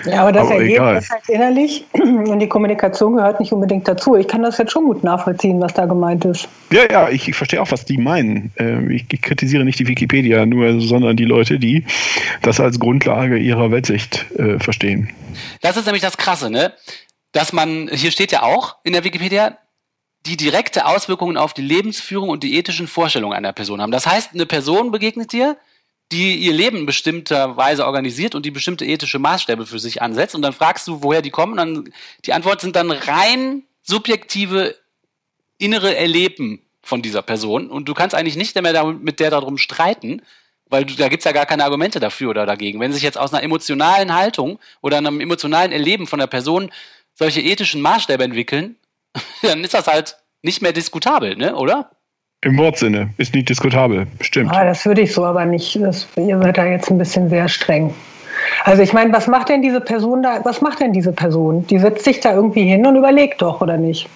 [0.07, 4.17] Ja, aber das aber Ergebnis halt innerlich und die Kommunikation gehört nicht unbedingt dazu.
[4.17, 6.49] Ich kann das jetzt schon gut nachvollziehen, was da gemeint ist.
[6.71, 8.53] Ja, ja, ich, ich verstehe auch, was die meinen.
[8.57, 11.85] Ähm, ich, ich, kritisiere nicht die Wikipedia nur, sondern die Leute, die
[12.43, 15.11] das als Grundlage ihrer Weltsicht äh, verstehen.
[15.61, 16.73] Das ist nämlich das Krasse, ne?
[17.33, 19.57] Dass man, hier steht ja auch in der Wikipedia,
[20.27, 23.91] die direkte Auswirkungen auf die Lebensführung und die ethischen Vorstellungen einer Person haben.
[23.91, 25.57] Das heißt, eine Person begegnet dir,
[26.13, 30.35] die ihr Leben in bestimmter Weise organisiert und die bestimmte ethische Maßstäbe für sich ansetzt.
[30.35, 31.53] Und dann fragst du, woher die kommen.
[31.53, 31.95] Und dann,
[32.25, 34.77] die Antwort sind dann rein subjektive
[35.59, 37.71] innere Erleben von dieser Person.
[37.71, 40.23] Und du kannst eigentlich nicht mehr mit der darum streiten,
[40.67, 42.81] weil du, da gibt's ja gar keine Argumente dafür oder dagegen.
[42.81, 46.71] Wenn sich jetzt aus einer emotionalen Haltung oder einem emotionalen Erleben von der Person
[47.15, 48.77] solche ethischen Maßstäbe entwickeln,
[49.43, 51.91] dann ist das halt nicht mehr diskutabel, ne, oder?
[52.45, 54.51] Im Wortsinne ist nicht diskutabel, stimmt.
[54.53, 55.77] Ah, das würde ich so aber nicht.
[55.81, 57.95] Das, ihr seid da jetzt ein bisschen sehr streng.
[58.65, 60.41] Also ich meine, was macht denn diese Person da?
[60.45, 61.65] Was macht denn diese Person?
[61.69, 64.09] Die setzt sich da irgendwie hin und überlegt doch, oder nicht?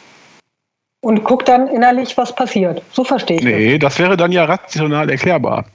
[1.03, 2.83] Und guckt dann innerlich, was passiert.
[2.91, 3.93] So verstehe ich Nee, das.
[3.95, 5.67] das wäre dann ja rational erklärbar.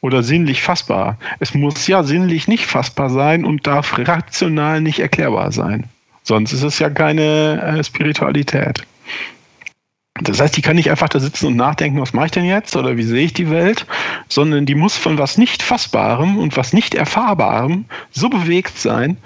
[0.00, 1.18] oder sinnlich fassbar.
[1.40, 5.84] Es muss ja sinnlich nicht fassbar sein und darf rational nicht erklärbar sein.
[6.22, 8.82] Sonst ist es ja keine äh, Spiritualität.
[10.22, 12.74] Das heißt, die kann nicht einfach da sitzen und nachdenken, was mache ich denn jetzt
[12.76, 13.86] oder wie sehe ich die Welt,
[14.28, 19.18] sondern die muss von was nicht Fassbarem und was nicht Erfahrbarem so bewegt sein,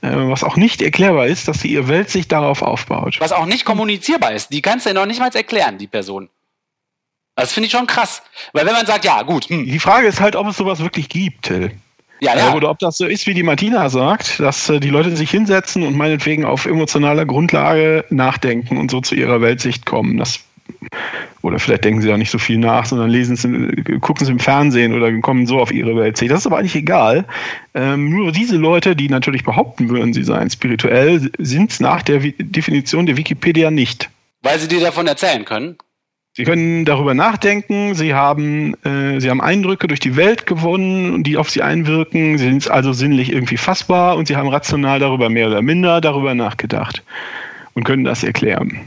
[0.00, 3.16] äh, was auch nicht erklärbar ist, dass sie ihr Welt sich darauf aufbaut.
[3.20, 4.52] Was auch nicht kommunizierbar ist.
[4.52, 6.28] Die kannst du ja noch nicht mal erklären, die Person.
[7.34, 8.22] Das finde ich schon krass.
[8.52, 9.46] Weil wenn man sagt, ja, gut.
[9.46, 9.64] Hm.
[9.64, 11.72] Die Frage ist halt, ob es sowas wirklich gibt, Till.
[12.22, 12.54] Ja, ja.
[12.54, 15.82] Oder ob das so ist, wie die Martina sagt, dass äh, die Leute sich hinsetzen
[15.82, 20.18] und meinetwegen auf emotionaler Grundlage nachdenken und so zu ihrer Weltsicht kommen.
[20.18, 20.38] Das
[21.42, 24.38] oder vielleicht denken sie da nicht so viel nach, sondern lesen es, gucken es im
[24.38, 26.30] Fernsehen oder kommen so auf ihre Weltsicht.
[26.30, 27.24] Das ist aber eigentlich egal.
[27.74, 32.20] Ähm, nur diese Leute, die natürlich behaupten würden, sie seien spirituell, sind es nach der
[32.20, 34.10] Definition der Wikipedia nicht.
[34.42, 35.76] Weil sie dir davon erzählen können?
[36.34, 41.36] Sie können darüber nachdenken, Sie haben, äh, Sie haben Eindrücke durch die Welt gewonnen, die
[41.36, 45.48] auf Sie einwirken, Sie sind also sinnlich irgendwie fassbar und Sie haben rational darüber mehr
[45.48, 47.02] oder minder darüber nachgedacht
[47.74, 48.80] und können das erklären.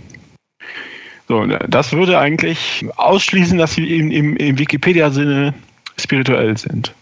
[1.28, 5.54] So, das würde eigentlich ausschließen, dass Sie im, im, im Wikipedia-Sinne
[6.00, 6.94] spirituell sind.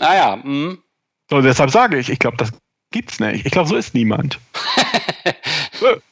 [0.00, 0.36] Ah ja.
[0.36, 0.78] Mhm.
[1.30, 2.52] So, deshalb sage ich, ich glaube, das
[2.90, 3.44] gibt's nicht.
[3.44, 4.38] Ich glaube, so ist niemand.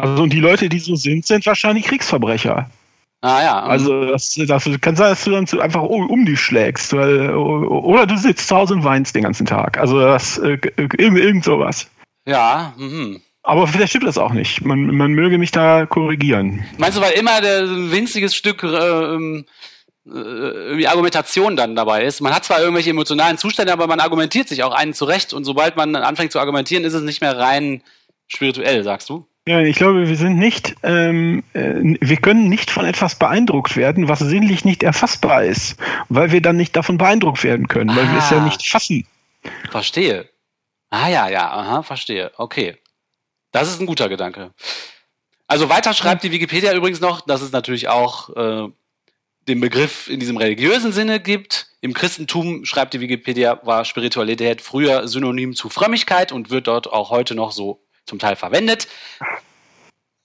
[0.00, 2.70] Also und die Leute, die so sind, sind wahrscheinlich Kriegsverbrecher.
[3.22, 3.62] Ah ja.
[3.62, 8.16] Also das, das kann sein, dass du dann einfach um dich schlägst, weil, oder du
[8.16, 9.78] sitzt zu Hause und weinst den ganzen Tag.
[9.78, 11.86] Also das äh, irgend, irgend sowas.
[12.26, 12.72] Ja.
[12.78, 13.20] Mhm.
[13.42, 14.64] Aber vielleicht stimmt das auch nicht.
[14.64, 16.64] Man, man möge mich da korrigieren.
[16.78, 19.44] Meinst du, weil immer der winziges Stück äh, ähm,
[20.06, 22.20] äh, Argumentation dann dabei ist?
[22.20, 25.76] Man hat zwar irgendwelche emotionalen Zustände, aber man argumentiert sich auch einen zurecht und sobald
[25.76, 27.82] man anfängt zu argumentieren, ist es nicht mehr rein
[28.28, 29.26] spirituell, sagst du?
[29.50, 34.08] Ja, ich glaube, wir sind nicht, ähm, äh, wir können nicht von etwas beeindruckt werden,
[34.08, 35.76] was sinnlich nicht erfassbar ist,
[36.08, 38.44] weil wir dann nicht davon beeindruckt werden können, weil ah, wir es ja ah.
[38.44, 39.08] nicht fassen.
[39.68, 40.28] Verstehe.
[40.90, 42.30] Ah ja, ja, aha, verstehe.
[42.36, 42.76] Okay.
[43.50, 44.52] Das ist ein guter Gedanke.
[45.48, 48.68] Also weiter schreibt die Wikipedia übrigens noch, dass es natürlich auch äh,
[49.48, 51.66] den Begriff in diesem religiösen Sinne gibt.
[51.80, 57.10] Im Christentum, schreibt die Wikipedia, war Spiritualität früher synonym zu Frömmigkeit und wird dort auch
[57.10, 58.88] heute noch so zum Teil verwendet.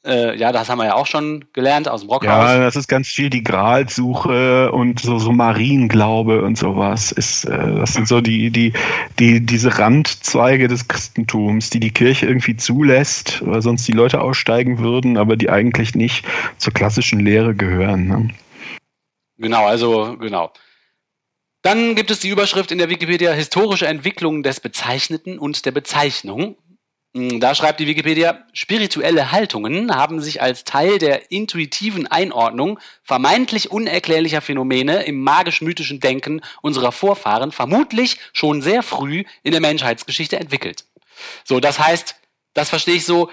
[0.06, 2.52] Äh, ja, das haben wir ja auch schon gelernt aus dem Brockhaus.
[2.52, 7.12] Ja, das ist ganz viel die Gralsuche und so, so Marienglaube und sowas.
[7.12, 8.72] Ist, äh, das sind so die, die,
[9.18, 14.78] die, diese Randzweige des Christentums, die die Kirche irgendwie zulässt, weil sonst die Leute aussteigen
[14.78, 16.24] würden, aber die eigentlich nicht
[16.60, 18.08] zur klassischen Lehre gehören.
[18.08, 18.30] Ne?
[19.40, 20.52] Genau, also, genau.
[21.64, 26.58] Dann gibt es die Überschrift in der Wikipedia Historische Entwicklung des Bezeichneten und der Bezeichnung.
[27.15, 33.71] Hm, da schreibt die Wikipedia, spirituelle Haltungen haben sich als Teil der intuitiven Einordnung vermeintlich
[33.71, 40.84] unerklärlicher Phänomene im magisch-mythischen Denken unserer Vorfahren vermutlich schon sehr früh in der Menschheitsgeschichte entwickelt.
[41.45, 42.15] So, das heißt,
[42.54, 43.32] das verstehe ich so,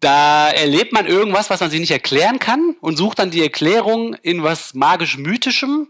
[0.00, 4.14] da erlebt man irgendwas, was man sich nicht erklären kann und sucht dann die Erklärung
[4.14, 5.88] in was magisch-mythischem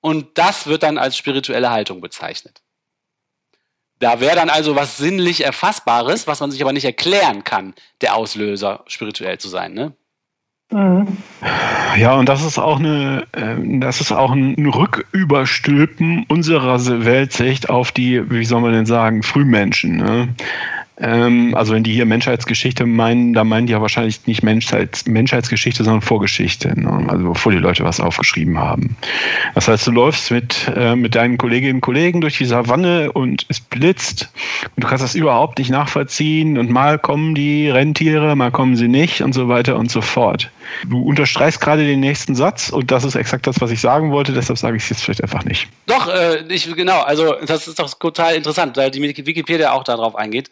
[0.00, 2.61] und das wird dann als spirituelle Haltung bezeichnet.
[4.02, 8.16] Da wäre dann also was sinnlich Erfassbares, was man sich aber nicht erklären kann, der
[8.16, 9.92] Auslöser, spirituell zu sein, ne?
[11.96, 17.92] Ja, und das ist auch eine, ähm, das ist auch ein Rücküberstülpen unserer Weltsicht auf
[17.92, 19.98] die, wie soll man denn sagen, Frühmenschen.
[19.98, 20.34] Ne?
[21.02, 25.82] Ähm, also wenn die hier Menschheitsgeschichte meinen, da meinen die ja wahrscheinlich nicht Menschheits, Menschheitsgeschichte,
[25.82, 26.78] sondern Vorgeschichte.
[26.80, 27.06] Ne?
[27.08, 28.96] Also bevor die Leute was aufgeschrieben haben.
[29.54, 33.46] Das heißt, du läufst mit, äh, mit deinen Kolleginnen und Kollegen durch die Savanne und
[33.48, 34.30] es blitzt
[34.76, 38.88] und du kannst das überhaupt nicht nachvollziehen und mal kommen die Rentiere, mal kommen sie
[38.88, 40.50] nicht und so weiter und so fort.
[40.88, 44.32] Du unterstreichst gerade den nächsten Satz und das ist exakt das, was ich sagen wollte,
[44.32, 45.66] deshalb sage ich es jetzt vielleicht einfach nicht.
[45.86, 50.14] Doch, äh, ich, genau, also das ist doch total interessant, weil die Wikipedia auch darauf
[50.14, 50.48] eingeht.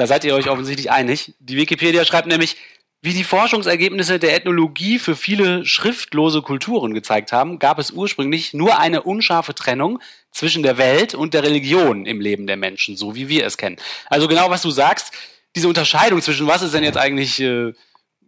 [0.00, 1.34] Da seid ihr euch offensichtlich einig.
[1.40, 2.56] Die Wikipedia schreibt nämlich,
[3.02, 8.78] wie die Forschungsergebnisse der Ethnologie für viele schriftlose Kulturen gezeigt haben, gab es ursprünglich nur
[8.78, 9.98] eine unscharfe Trennung
[10.30, 13.76] zwischen der Welt und der Religion im Leben der Menschen, so wie wir es kennen.
[14.06, 15.12] Also genau was du sagst,
[15.54, 17.74] diese Unterscheidung zwischen was ist denn jetzt eigentlich äh,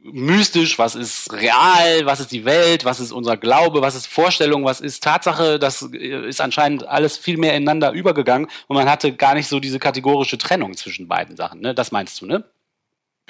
[0.05, 4.65] mystisch, was ist real, was ist die Welt, was ist unser Glaube, was ist Vorstellung,
[4.65, 9.15] was ist Tatsache, das äh, ist anscheinend alles viel mehr ineinander übergegangen und man hatte
[9.15, 11.75] gar nicht so diese kategorische Trennung zwischen beiden Sachen, ne?
[11.75, 12.45] Das meinst du, ne?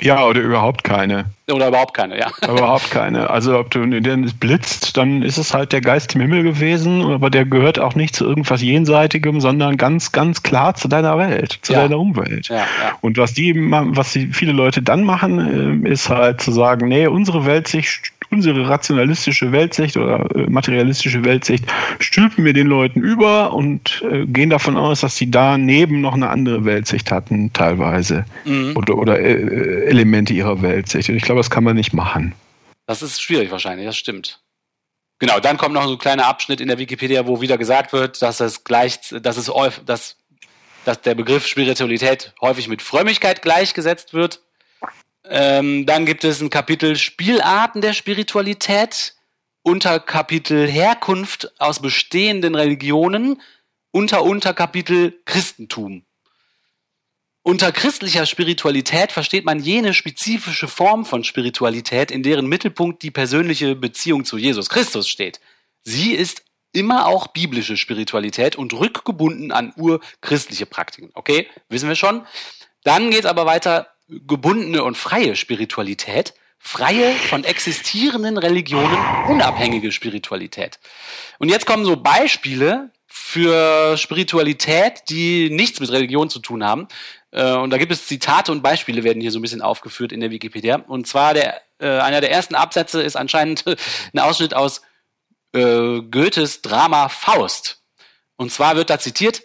[0.02, 1.26] Ja, oder überhaupt keine.
[1.50, 2.30] Oder überhaupt keine, ja.
[2.48, 3.30] Überhaupt keine.
[3.30, 7.30] Also ob du den blitzt, dann ist es halt der Geist im Himmel gewesen, aber
[7.30, 11.72] der gehört auch nicht zu irgendwas Jenseitigem, sondern ganz, ganz klar zu deiner Welt, zu
[11.72, 11.82] ja.
[11.82, 12.48] deiner Umwelt.
[12.48, 12.64] Ja, ja.
[13.00, 17.06] Und was die, was die viele Leute dann machen, äh, ist halt zu sagen, nee,
[17.06, 21.64] unsere Weltsicht unsere rationalistische Weltsicht oder äh, materialistische Weltsicht
[21.98, 26.30] stülpen wir den Leuten über und äh, gehen davon aus, dass sie daneben noch eine
[26.30, 28.24] andere Weltsicht hatten, teilweise.
[28.44, 28.76] Mhm.
[28.76, 31.10] Oder, oder äh, Elemente ihrer Weltsicht.
[31.10, 32.34] Und ich glaube, das kann man nicht machen.
[32.86, 34.40] Das ist schwierig wahrscheinlich, das stimmt.
[35.18, 38.20] Genau, dann kommt noch so ein kleiner Abschnitt in der Wikipedia, wo wieder gesagt wird,
[38.22, 39.52] dass es gleich, dass es
[39.86, 40.16] dass,
[40.84, 44.42] dass der Begriff Spiritualität häufig mit Frömmigkeit gleichgesetzt wird.
[45.24, 49.14] Ähm, dann gibt es ein Kapitel Spielarten der Spiritualität,
[49.62, 53.40] unter Kapitel Herkunft aus bestehenden Religionen,
[53.92, 56.04] unter Unterkapitel Christentum.
[57.44, 63.74] Unter christlicher Spiritualität versteht man jene spezifische Form von Spiritualität, in deren Mittelpunkt die persönliche
[63.74, 65.40] Beziehung zu Jesus Christus steht.
[65.82, 71.10] Sie ist immer auch biblische Spiritualität und rückgebunden an urchristliche Praktiken.
[71.14, 72.24] Okay, wissen wir schon.
[72.84, 73.91] Dann geht es aber weiter,
[74.26, 78.98] gebundene und freie Spiritualität, freie von existierenden Religionen
[79.28, 80.78] unabhängige Spiritualität.
[81.38, 86.88] Und jetzt kommen so Beispiele für Spiritualität, die nichts mit Religion zu tun haben.
[87.30, 90.20] Äh, und da gibt es Zitate und Beispiele werden hier so ein bisschen aufgeführt in
[90.20, 90.76] der Wikipedia.
[90.76, 93.64] Und zwar der, äh, einer der ersten Absätze ist anscheinend
[94.14, 94.82] ein Ausschnitt aus
[95.52, 97.82] äh, Goethes Drama Faust.
[98.36, 99.42] Und zwar wird da zitiert,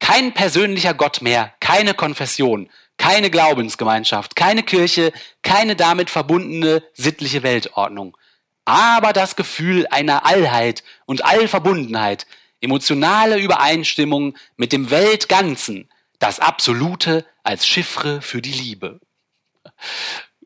[0.00, 8.16] kein persönlicher Gott mehr, keine Konfession, keine Glaubensgemeinschaft, keine Kirche, keine damit verbundene sittliche Weltordnung.
[8.64, 12.26] Aber das Gefühl einer Allheit und Allverbundenheit,
[12.60, 19.00] emotionale Übereinstimmung mit dem Weltganzen, das Absolute als Chiffre für die Liebe.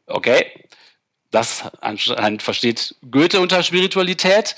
[0.06, 0.46] Okay,
[1.30, 4.54] das anscheinend versteht Goethe unter Spiritualität.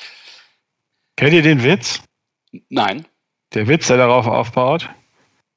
[1.16, 2.02] Kennt ihr den Witz?
[2.68, 3.06] Nein.
[3.54, 4.90] Der Witz, der darauf aufbaut?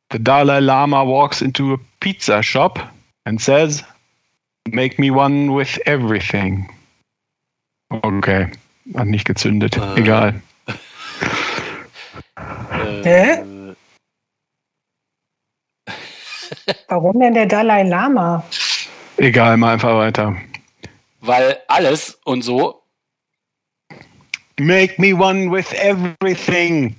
[0.09, 2.79] The Dalai Lama walks into a pizza shop
[3.25, 3.83] and says,
[4.71, 6.69] Make me one with everything.
[7.91, 8.47] Okay,
[8.95, 9.77] hat nicht gezündet.
[9.77, 9.99] Äh.
[9.99, 10.41] Egal.
[13.03, 13.31] Hä?
[13.31, 13.43] Äh.
[16.87, 18.43] Warum denn der Dalai Lama?
[19.17, 20.35] Egal, mal einfach weiter.
[21.21, 22.81] Weil alles und so.
[24.59, 26.95] Make me one with everything.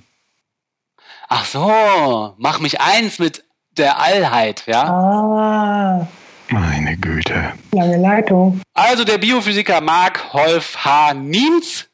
[1.31, 3.45] Ach so, mach mich eins mit
[3.77, 4.83] der Allheit, ja?
[4.83, 6.07] Ah.
[6.49, 7.53] Meine Güte.
[7.71, 8.59] Lange Leitung.
[8.73, 11.13] Also der Biophysiker Mark Holf H.
[11.13, 11.85] Niemz,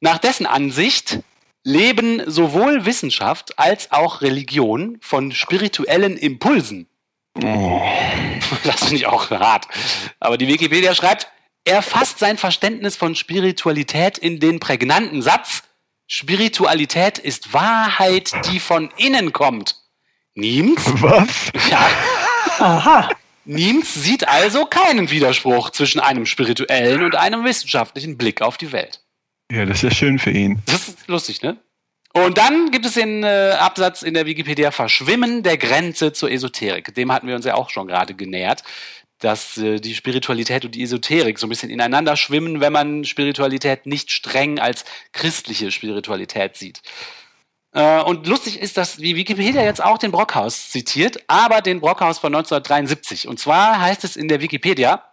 [0.00, 1.20] nach dessen Ansicht
[1.64, 6.86] leben sowohl Wissenschaft als auch Religion von spirituellen Impulsen.
[7.42, 7.80] Oh.
[8.64, 9.68] Das finde ich auch hart.
[10.20, 11.28] Aber die Wikipedia schreibt,
[11.64, 15.62] er fasst sein Verständnis von Spiritualität in den prägnanten Satz,
[16.14, 19.76] Spiritualität ist Wahrheit, die von innen kommt.
[20.34, 20.84] Niems?
[21.00, 21.50] Was?
[21.70, 21.88] Ja.
[22.58, 23.08] Aha.
[23.46, 29.00] Niems sieht also keinen Widerspruch zwischen einem spirituellen und einem wissenschaftlichen Blick auf die Welt.
[29.50, 30.62] Ja, das ist ja schön für ihn.
[30.66, 31.56] Das ist lustig, ne?
[32.12, 36.94] Und dann gibt es den äh, Absatz in der Wikipedia Verschwimmen der Grenze zur Esoterik.
[36.94, 38.64] Dem hatten wir uns ja auch schon gerade genähert,
[39.22, 43.86] dass äh, die Spiritualität und die Esoterik so ein bisschen ineinander schwimmen, wenn man Spiritualität
[43.86, 46.82] nicht streng als christliche Spiritualität sieht.
[47.72, 52.18] Äh, und lustig ist, dass die Wikipedia jetzt auch den Brockhaus zitiert, aber den Brockhaus
[52.18, 53.28] von 1973.
[53.28, 55.04] Und zwar heißt es in der Wikipedia,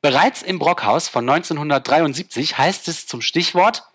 [0.00, 3.87] bereits im Brockhaus von 1973 heißt es zum Stichwort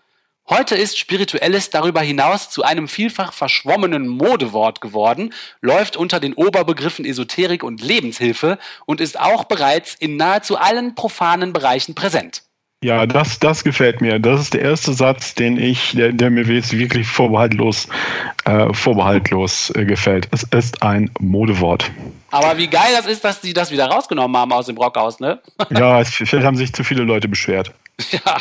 [0.46, 7.06] Heute ist Spirituelles darüber hinaus zu einem vielfach verschwommenen Modewort geworden, läuft unter den Oberbegriffen
[7.06, 12.42] Esoterik und Lebenshilfe und ist auch bereits in nahezu allen profanen Bereichen präsent.
[12.82, 14.18] Ja, das, das gefällt mir.
[14.18, 17.88] Das ist der erste Satz, den ich, der, der mir wirklich vorbehaltlos,
[18.44, 20.28] äh, vorbehaltlos äh, gefällt.
[20.30, 21.90] Es ist ein Modewort.
[22.30, 25.40] Aber wie geil das ist, dass sie das wieder rausgenommen haben aus dem Brockhaus, ne?
[25.70, 27.72] ja, es, vielleicht haben sich zu viele Leute beschwert.
[28.10, 28.36] Ja.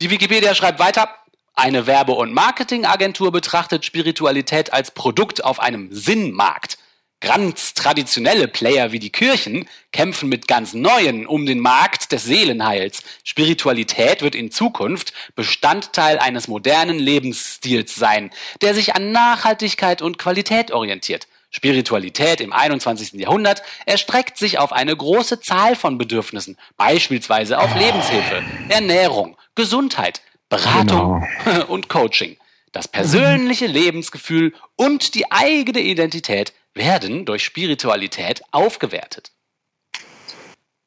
[0.00, 1.08] Die Wikipedia schreibt weiter.
[1.56, 6.78] Eine Werbe- und Marketingagentur betrachtet Spiritualität als Produkt auf einem Sinnmarkt.
[7.20, 13.02] Ganz traditionelle Player wie die Kirchen kämpfen mit ganz neuen um den Markt des Seelenheils.
[13.22, 20.72] Spiritualität wird in Zukunft Bestandteil eines modernen Lebensstils sein, der sich an Nachhaltigkeit und Qualität
[20.72, 21.28] orientiert.
[21.50, 23.12] Spiritualität im 21.
[23.12, 30.20] Jahrhundert erstreckt sich auf eine große Zahl von Bedürfnissen, beispielsweise auf Lebenshilfe, Ernährung, Gesundheit,
[30.56, 31.64] Beratung genau.
[31.68, 32.36] und Coaching.
[32.72, 39.30] Das persönliche Lebensgefühl und die eigene Identität werden durch Spiritualität aufgewertet.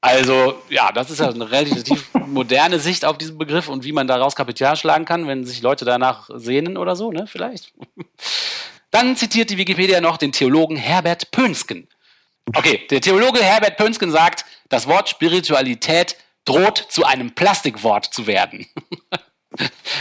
[0.02, 4.08] Also, ja, das ist ja eine relativ moderne Sicht auf diesen Begriff und wie man
[4.08, 7.26] daraus Kapital schlagen kann, wenn sich Leute danach sehnen oder so, ne?
[7.28, 7.74] Vielleicht.
[8.92, 11.90] Dann zitiert die Wikipedia noch den Theologen Herbert Pönsken.
[12.56, 16.16] Okay, der Theologe Herbert Pönsken sagt, das Wort Spiritualität
[16.46, 18.66] droht zu einem Plastikwort zu werden.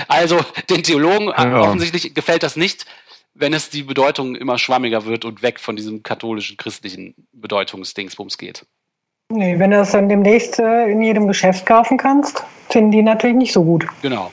[0.09, 0.41] Also
[0.71, 1.61] den Theologen ja.
[1.61, 2.87] offensichtlich gefällt das nicht,
[3.35, 8.65] wenn es die Bedeutung immer schwammiger wird und weg von diesem katholischen, christlichen Bedeutungsdingsbums geht.
[9.29, 13.37] Nee, wenn du das dann demnächst äh, in jedem Geschäft kaufen kannst, finden die natürlich
[13.37, 13.87] nicht so gut.
[14.03, 14.31] Genau.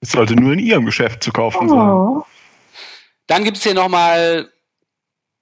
[0.00, 2.22] Es sollte nur in ihrem Geschäft zu kaufen sein.
[3.26, 4.50] Dann gibt es hier nochmal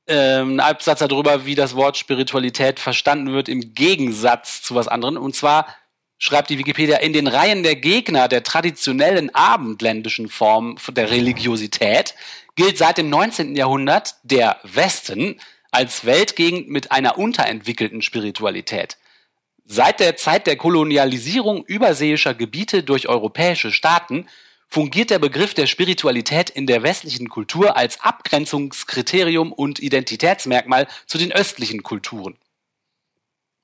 [0.07, 5.16] ähm, einen Absatz darüber, wie das Wort Spiritualität verstanden wird im Gegensatz zu was anderem.
[5.16, 5.66] Und zwar
[6.19, 12.14] schreibt die Wikipedia, in den Reihen der Gegner der traditionellen abendländischen Form der Religiosität
[12.55, 13.55] gilt seit dem 19.
[13.55, 15.39] Jahrhundert der Westen
[15.71, 18.97] als Weltgegend mit einer unterentwickelten Spiritualität.
[19.67, 24.27] Seit der Zeit der Kolonialisierung überseeischer Gebiete durch europäische Staaten
[24.69, 31.33] fungiert der Begriff der Spiritualität in der westlichen Kultur als Abgrenzungskriterium und Identitätsmerkmal zu den
[31.33, 32.37] östlichen Kulturen.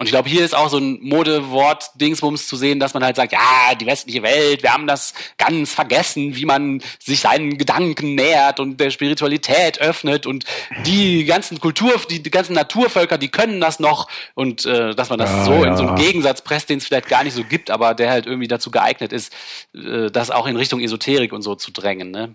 [0.02, 3.14] Und ich glaube, hier ist auch so ein Modewort Dingsbums zu sehen, dass man halt
[3.14, 8.16] sagt, ja, die westliche Welt, wir haben das ganz vergessen, wie man sich seinen Gedanken
[8.16, 10.44] nähert und der Spiritualität öffnet und
[10.86, 15.20] die ganzen Kultur, die, die ganzen Naturvölker, die können das noch und äh, dass man
[15.20, 15.66] das ja, so ja.
[15.66, 18.26] in so einen Gegensatz presst, den es vielleicht gar nicht so gibt, aber der halt
[18.26, 19.32] irgendwie dazu geeignet ist,
[19.72, 22.10] äh, das auch in Richtung Esoterik und so zu drängen.
[22.10, 22.34] Ne?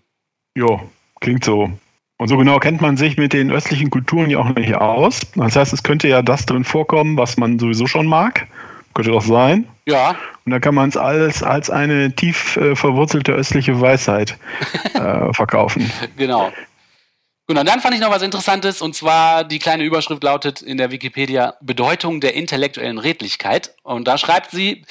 [0.56, 0.90] Jo,
[1.20, 1.70] klingt so.
[2.18, 5.20] Und so genau kennt man sich mit den östlichen Kulturen ja auch nicht aus.
[5.36, 8.48] Das heißt, es könnte ja das drin vorkommen, was man sowieso schon mag.
[8.96, 9.68] Könnte doch sein.
[9.86, 10.16] Ja.
[10.46, 14.36] Und da kann man es alles als eine tief äh, verwurzelte östliche Weisheit
[14.96, 15.92] äh, verkaufen.
[16.18, 16.52] Genau.
[17.46, 20.78] Gut, und dann fand ich noch was Interessantes, und zwar die kleine Überschrift lautet in
[20.78, 23.76] der Wikipedia Bedeutung der intellektuellen Redlichkeit.
[23.84, 24.84] Und da schreibt sie,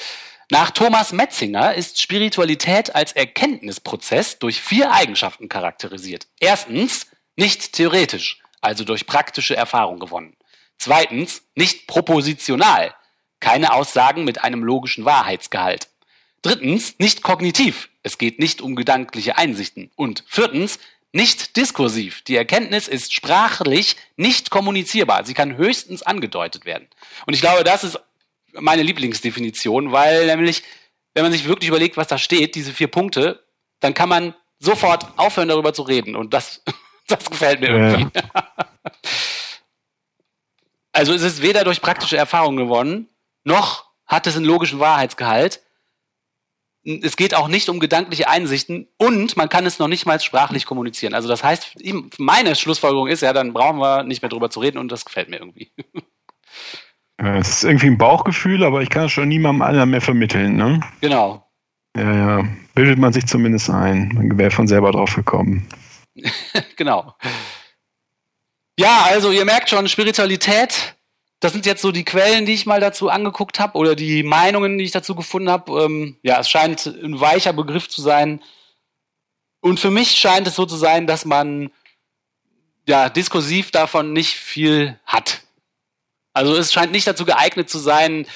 [0.49, 6.27] nach Thomas Metzinger ist Spiritualität als Erkenntnisprozess durch vier Eigenschaften charakterisiert.
[6.39, 7.07] Erstens,
[7.37, 10.35] nicht theoretisch, also durch praktische Erfahrung gewonnen.
[10.77, 12.93] Zweitens, nicht propositional,
[13.39, 15.87] keine Aussagen mit einem logischen Wahrheitsgehalt.
[16.41, 19.91] Drittens, nicht kognitiv, es geht nicht um gedankliche Einsichten.
[19.95, 20.79] Und viertens,
[21.11, 22.21] nicht diskursiv.
[22.23, 25.25] Die Erkenntnis ist sprachlich nicht kommunizierbar.
[25.25, 26.87] Sie kann höchstens angedeutet werden.
[27.25, 27.99] Und ich glaube, das ist
[28.53, 30.63] meine Lieblingsdefinition, weil nämlich,
[31.13, 33.43] wenn man sich wirklich überlegt, was da steht, diese vier Punkte,
[33.79, 36.15] dann kann man sofort aufhören, darüber zu reden.
[36.15, 36.63] Und das
[37.07, 38.19] Das gefällt mir irgendwie.
[40.91, 43.09] also es ist weder durch praktische Erfahrung gewonnen,
[43.43, 45.61] noch hat es einen logischen Wahrheitsgehalt.
[46.83, 50.65] Es geht auch nicht um gedankliche Einsichten und man kann es noch nicht mal sprachlich
[50.65, 51.13] kommunizieren.
[51.13, 51.77] Also das heißt,
[52.17, 55.29] meine Schlussfolgerung ist ja, dann brauchen wir nicht mehr drüber zu reden und das gefällt
[55.29, 55.71] mir irgendwie.
[57.19, 60.81] Es ist irgendwie ein Bauchgefühl, aber ich kann es schon niemandem anderen mehr vermitteln, ne?
[61.01, 61.43] Genau.
[61.95, 62.47] Ja, ja.
[62.75, 64.11] Bildet man sich zumindest ein.
[64.13, 65.67] Man wäre von selber drauf gekommen.
[66.75, 67.15] genau.
[68.79, 70.95] Ja, also ihr merkt schon, Spiritualität,
[71.39, 74.77] das sind jetzt so die Quellen, die ich mal dazu angeguckt habe oder die Meinungen,
[74.77, 75.83] die ich dazu gefunden habe.
[75.83, 78.41] Ähm, ja, es scheint ein weicher Begriff zu sein.
[79.61, 81.71] Und für mich scheint es so zu sein, dass man
[82.87, 85.41] ja diskursiv davon nicht viel hat.
[86.33, 88.27] Also es scheint nicht dazu geeignet zu sein,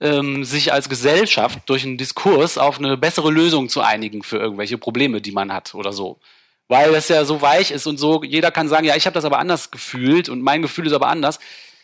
[0.00, 4.78] ähm, sich als Gesellschaft durch einen Diskurs auf eine bessere Lösung zu einigen für irgendwelche
[4.78, 6.20] Probleme, die man hat oder so
[6.68, 9.24] weil das ja so weich ist und so, jeder kann sagen, ja, ich habe das
[9.24, 11.38] aber anders gefühlt und mein Gefühl ist aber anders.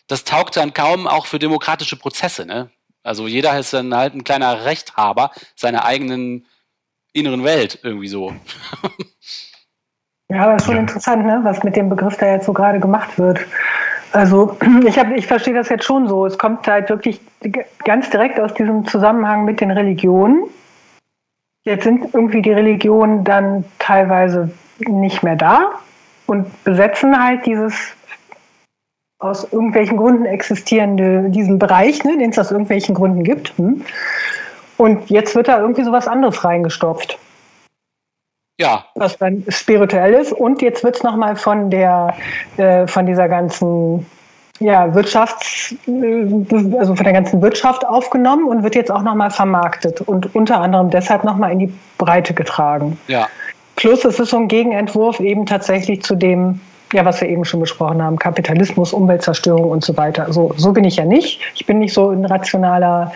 [0.07, 2.45] Das taugt dann kaum auch für demokratische Prozesse.
[2.45, 2.69] Ne?
[3.03, 6.45] Also jeder ist dann halt ein kleiner Rechthaber seiner eigenen
[7.13, 8.33] inneren Welt irgendwie so.
[10.27, 10.81] Ja, aber ist schon ja.
[10.81, 11.39] interessant, ne?
[11.43, 13.39] was mit dem Begriff da jetzt so gerade gemacht wird.
[14.11, 14.57] Also
[14.87, 16.25] ich, hab, ich verstehe das jetzt schon so.
[16.25, 17.21] Es kommt halt wirklich
[17.83, 20.45] ganz direkt aus diesem Zusammenhang mit den Religionen.
[21.63, 24.49] Jetzt sind irgendwie die Religionen dann teilweise
[24.79, 25.71] nicht mehr da
[26.27, 27.73] und besetzen halt dieses
[29.19, 33.57] aus irgendwelchen Gründen existierende, diesen Bereich, ne, den es aus irgendwelchen Gründen gibt.
[33.57, 33.81] Hm.
[34.77, 37.17] Und jetzt wird da irgendwie so was anderes reingestopft.
[38.59, 38.85] Ja.
[38.95, 40.33] Was dann spirituell ist.
[40.33, 42.13] Und jetzt wird es nochmal von der,
[42.57, 44.05] äh, von dieser ganzen
[44.59, 50.01] ja, Wirtschafts, äh, also von der ganzen Wirtschaft aufgenommen und wird jetzt auch nochmal vermarktet
[50.01, 52.97] und unter anderem deshalb nochmal in die Breite getragen.
[53.07, 53.27] Ja.
[53.75, 56.59] Plus es ist so ein Gegenentwurf eben tatsächlich zu dem,
[56.93, 60.31] ja, was wir eben schon besprochen haben, Kapitalismus, Umweltzerstörung und so weiter.
[60.31, 61.41] So, so bin ich ja nicht.
[61.55, 63.11] Ich bin nicht so ein rationaler,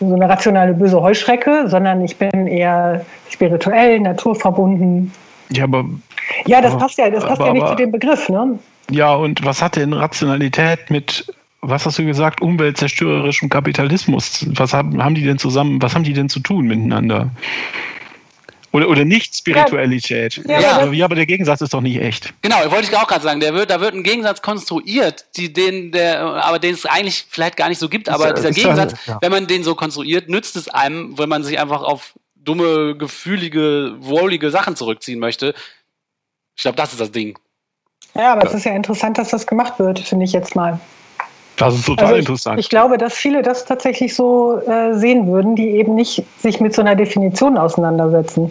[0.00, 5.12] so eine rationale böse Heuschrecke, sondern ich bin eher spirituell, naturverbunden.
[5.50, 5.84] Ja, aber.
[6.46, 8.58] Ja, das passt ja, das passt aber, ja nicht zu dem Begriff, ne?
[8.90, 11.26] Ja, und was hat denn Rationalität mit
[11.68, 14.46] was hast du gesagt, umweltzerstörerischem Kapitalismus?
[14.50, 17.30] Was haben, haben die denn zusammen, was haben die denn zu tun miteinander?
[18.76, 20.42] Oder, oder Nicht-Spiritualität.
[20.46, 22.34] Ja, ja, aber, ja, aber der Gegensatz ist doch nicht echt.
[22.42, 23.40] Genau, wollte ich auch gerade sagen.
[23.40, 27.56] Der wird, da wird ein Gegensatz konstruiert, die, den, der, aber den es eigentlich vielleicht
[27.56, 28.10] gar nicht so gibt.
[28.10, 29.16] Aber ist, dieser Gegensatz, ja.
[29.22, 33.94] wenn man den so konstruiert, nützt es einem, wenn man sich einfach auf dumme, gefühlige,
[33.98, 35.54] wohlige Sachen zurückziehen möchte.
[36.54, 37.38] Ich glaube, das ist das Ding.
[38.14, 40.78] Ja, aber es ist ja interessant, dass das gemacht wird, finde ich jetzt mal.
[41.56, 42.60] Das ist total also ich, interessant.
[42.60, 46.74] Ich glaube, dass viele das tatsächlich so äh, sehen würden, die eben nicht sich mit
[46.74, 48.50] so einer Definition auseinandersetzen.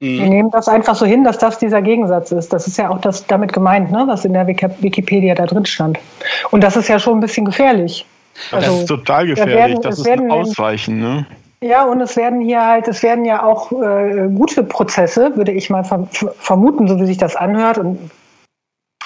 [0.00, 0.18] Mhm.
[0.18, 2.52] Wir nehmen das einfach so hin, dass das dieser Gegensatz ist.
[2.52, 5.98] Das ist ja auch das damit gemeint, ne, was in der Wikipedia da drin stand.
[6.50, 8.04] Und das ist ja schon ein bisschen gefährlich.
[8.50, 9.54] Also, das ist total gefährlich.
[9.54, 11.26] Werden, das ist ein Ausweichen, ne?
[11.60, 15.70] Ja, und es werden hier halt, es werden ja auch äh, gute Prozesse, würde ich
[15.70, 15.84] mal
[16.40, 17.78] vermuten, so wie sich das anhört.
[17.78, 18.10] Und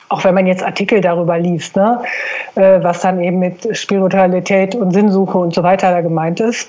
[0.08, 2.00] auch wenn man jetzt Artikel darüber liest, ne,
[2.54, 6.68] äh, was dann eben mit Spiritualität und Sinnsuche und so weiter da gemeint ist.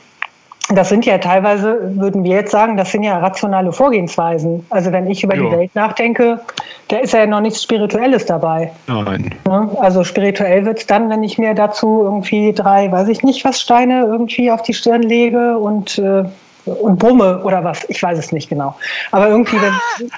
[0.70, 4.66] Das sind ja teilweise, würden wir jetzt sagen, das sind ja rationale Vorgehensweisen.
[4.70, 5.50] Also wenn ich über jo.
[5.50, 6.42] die Welt nachdenke,
[6.90, 8.74] da ist ja noch nichts Spirituelles dabei.
[8.88, 9.34] Nein.
[9.46, 9.70] Ne?
[9.80, 13.62] Also spirituell wird es dann, wenn ich mir dazu irgendwie drei, weiß ich nicht, was
[13.62, 16.26] Steine irgendwie auf die Stirn lege und äh,
[16.68, 18.76] und brumme oder was, ich weiß es nicht genau.
[19.12, 19.74] Aber irgendwie, wenn,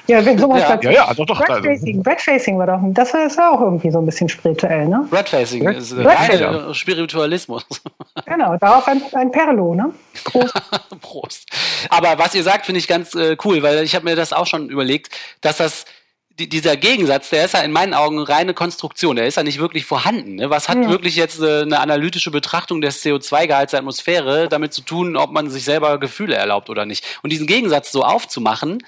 [0.06, 0.78] ja, wenn sowas ja.
[0.82, 1.40] ja, ja, doch, doch.
[1.40, 4.28] Red Facing, Red Facing war doch, das war, das war auch irgendwie so ein bisschen
[4.28, 5.06] spirituell, ne?
[5.12, 7.64] Red Facing Red, ist Red Spiritualismus.
[8.26, 9.92] Genau, darauf ein, ein Perlo, ne?
[10.24, 10.54] Prost.
[11.00, 11.48] Prost.
[11.88, 14.46] Aber was ihr sagt, finde ich ganz äh, cool, weil ich habe mir das auch
[14.46, 15.84] schon überlegt, dass das
[16.48, 19.84] dieser Gegensatz, der ist ja in meinen Augen reine Konstruktion, der ist ja nicht wirklich
[19.84, 20.36] vorhanden.
[20.36, 20.50] Ne?
[20.50, 20.88] Was hat ja.
[20.88, 25.50] wirklich jetzt äh, eine analytische Betrachtung des CO2-Gehalts der Atmosphäre damit zu tun, ob man
[25.50, 27.04] sich selber Gefühle erlaubt oder nicht?
[27.22, 28.82] Und diesen Gegensatz so aufzumachen,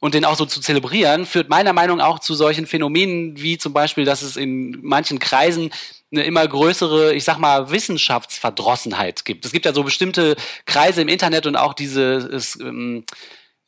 [0.00, 3.58] und den auch so zu zelebrieren, führt meiner Meinung nach auch zu solchen Phänomenen wie
[3.58, 5.70] zum Beispiel, dass es in manchen Kreisen
[6.10, 9.44] eine immer größere, ich sag mal, Wissenschaftsverdrossenheit gibt.
[9.44, 13.04] Es gibt ja so bestimmte Kreise im Internet und auch diese es, ähm,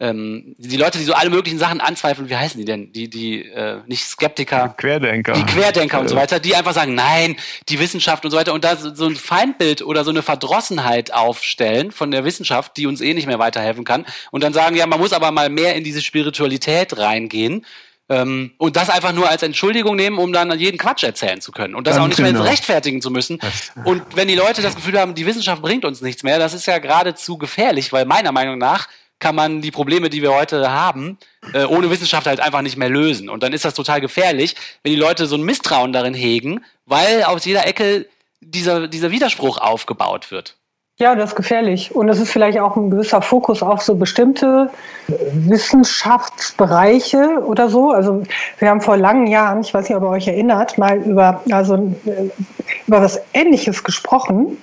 [0.01, 2.91] ähm, die Leute, die so alle möglichen Sachen anzweifeln, wie heißen die denn?
[2.93, 4.69] Die, die, äh, nicht Skeptiker.
[4.69, 5.35] Die Querdenker.
[5.35, 7.37] Die Querdenker und so weiter, die einfach sagen, nein,
[7.69, 11.93] die Wissenschaft und so weiter und da so ein Feindbild oder so eine Verdrossenheit aufstellen
[11.93, 14.99] von der Wissenschaft, die uns eh nicht mehr weiterhelfen kann und dann sagen, ja, man
[14.99, 17.67] muss aber mal mehr in diese Spiritualität reingehen
[18.09, 21.75] ähm, und das einfach nur als Entschuldigung nehmen, um dann jeden Quatsch erzählen zu können
[21.75, 22.43] und das Ganz auch nicht genau.
[22.43, 23.39] mehr rechtfertigen zu müssen.
[23.85, 26.65] Und wenn die Leute das Gefühl haben, die Wissenschaft bringt uns nichts mehr, das ist
[26.65, 28.89] ja geradezu gefährlich, weil meiner Meinung nach
[29.21, 31.19] kann man die Probleme, die wir heute haben,
[31.53, 33.29] äh, ohne Wissenschaft halt einfach nicht mehr lösen.
[33.29, 37.25] Und dann ist das total gefährlich, wenn die Leute so ein Misstrauen darin hegen, weil
[37.25, 38.07] aus jeder Ecke
[38.41, 40.57] dieser, dieser Widerspruch aufgebaut wird.
[40.99, 41.95] Ja, das ist gefährlich.
[41.95, 44.69] Und es ist vielleicht auch ein gewisser Fokus auf so bestimmte
[45.09, 47.91] Wissenschaftsbereiche oder so.
[47.91, 48.23] Also
[48.59, 51.97] wir haben vor langen Jahren, ich weiß nicht, ob ihr euch erinnert, mal über, also,
[52.05, 52.29] äh,
[52.87, 54.59] über was Ähnliches gesprochen.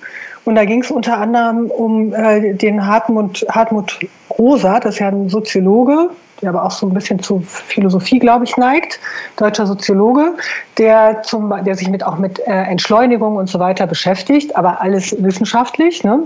[0.48, 3.98] Und da ging es unter anderem um äh, den Hartmut, Hartmut
[4.38, 6.08] Rosa, das ist ja ein Soziologe,
[6.40, 8.98] der aber auch so ein bisschen zu Philosophie, glaube ich, neigt,
[9.36, 10.38] deutscher Soziologe,
[10.78, 15.14] der, zum, der sich mit, auch mit äh, Entschleunigung und so weiter beschäftigt, aber alles
[15.22, 16.02] wissenschaftlich.
[16.02, 16.22] Ne?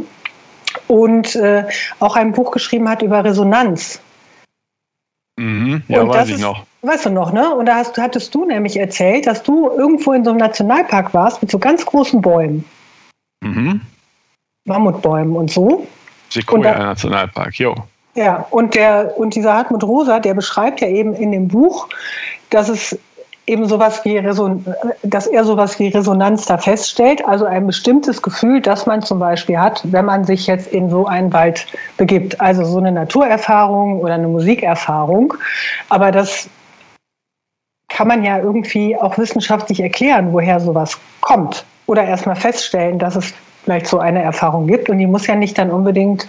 [0.86, 1.64] Und äh,
[1.98, 4.00] auch ein Buch geschrieben hat über Resonanz.
[5.36, 6.64] Mhm, ja, und weiß ich ist, noch.
[6.82, 7.52] Weißt du noch, ne?
[7.52, 11.42] Und da hast, hattest du nämlich erzählt, dass du irgendwo in so einem Nationalpark warst
[11.42, 12.64] mit so ganz großen Bäumen.
[13.40, 13.80] Mhm.
[14.64, 15.86] Mammutbäumen und so.
[16.30, 17.74] Sequoia Nationalpark, jo.
[18.14, 21.88] Ja, und der und dieser Hartmut Rosa, der beschreibt ja eben in dem Buch,
[22.50, 22.98] dass es
[23.46, 24.64] eben sowas wie Reson
[25.02, 29.58] dass er sowas wie Resonanz da feststellt, also ein bestimmtes Gefühl, das man zum Beispiel
[29.58, 34.14] hat, wenn man sich jetzt in so einen Wald begibt, also so eine Naturerfahrung oder
[34.14, 35.34] eine Musikerfahrung.
[35.88, 36.48] Aber das
[37.88, 41.64] kann man ja irgendwie auch wissenschaftlich erklären, woher sowas kommt.
[41.86, 43.34] Oder erstmal feststellen, dass es
[43.64, 44.88] vielleicht so eine Erfahrung gibt.
[44.88, 46.26] Und die muss ja nicht dann unbedingt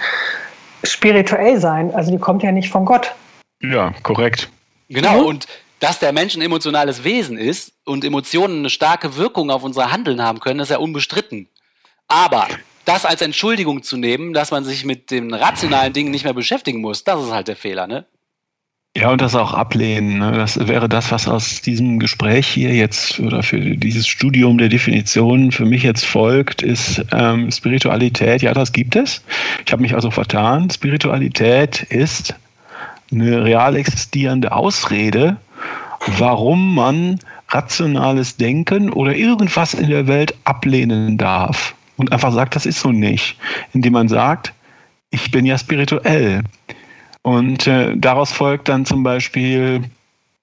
[0.84, 1.94] spirituell sein.
[1.94, 3.14] Also die kommt ja nicht von Gott.
[3.62, 4.50] Ja, korrekt.
[4.90, 5.26] Genau, mhm.
[5.26, 5.48] und
[5.80, 10.22] dass der Mensch ein emotionales Wesen ist und Emotionen eine starke Wirkung auf unser Handeln
[10.22, 11.50] haben können, ist ja unbestritten.
[12.08, 12.48] Aber
[12.86, 16.82] das als Entschuldigung zu nehmen, dass man sich mit den rationalen Dingen nicht mehr beschäftigen
[16.82, 18.06] muss, das ist halt der Fehler, ne?
[18.96, 20.20] Ja, und das auch ablehnen.
[20.20, 20.34] Ne?
[20.34, 25.52] Das wäre das, was aus diesem Gespräch hier jetzt oder für dieses Studium der Definition
[25.52, 28.44] für mich jetzt folgt, ist ähm, Spiritualität.
[28.44, 29.24] Ja, das gibt es.
[29.66, 30.70] Ich habe mich also vertan.
[30.70, 32.36] Spiritualität ist
[33.12, 35.38] eine real existierende Ausrede,
[36.20, 37.20] warum man
[37.50, 41.74] rationales Denken oder irgendwas in der Welt ablehnen darf.
[41.98, 43.38] Und einfach sagt, das ist so nicht.
[43.74, 44.54] Indem man sagt,
[45.10, 46.44] ich bin ja spirituell.
[47.24, 49.82] Und äh, daraus folgt dann zum Beispiel,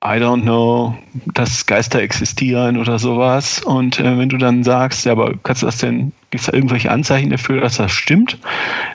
[0.02, 0.96] I don't know,
[1.34, 3.62] dass Geister existieren oder sowas.
[3.62, 6.54] Und äh, wenn du dann sagst, ja, aber kannst du das denn, gibt es da
[6.54, 8.38] irgendwelche Anzeichen dafür, dass das stimmt?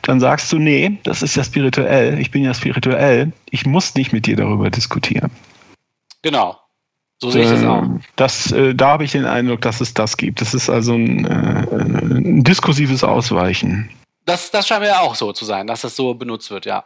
[0.02, 4.14] Dann sagst du, nee, das ist ja spirituell, ich bin ja spirituell, ich muss nicht
[4.14, 5.30] mit dir darüber diskutieren.
[6.24, 6.58] Genau.
[7.22, 7.84] So sehe ich das auch.
[7.84, 10.42] Ähm, das, äh, da habe ich den Eindruck, dass es das gibt.
[10.42, 13.92] Das ist also ein, äh, ein diskursives Ausweichen.
[14.26, 16.84] Das, das scheint mir ja auch so zu sein, dass das so benutzt wird, ja.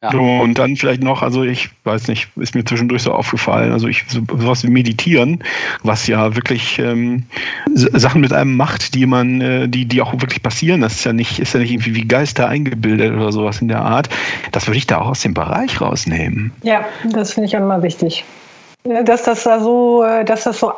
[0.00, 0.12] Ja.
[0.12, 3.88] So, und dann vielleicht noch, also ich weiß nicht, ist mir zwischendurch so aufgefallen, also
[3.88, 5.42] ich so, sowas wie Meditieren,
[5.82, 7.24] was ja wirklich ähm,
[7.74, 10.82] Sachen mit einem macht, die man, äh, die, die auch wirklich passieren.
[10.82, 13.80] Das ist ja nicht, ist ja nicht irgendwie wie Geister eingebildet oder sowas in der
[13.80, 14.08] Art.
[14.52, 16.52] Das würde ich da auch aus dem Bereich rausnehmen.
[16.62, 18.24] Ja, das finde ich auch mal wichtig.
[18.84, 20.72] Dass das da so, äh, dass das so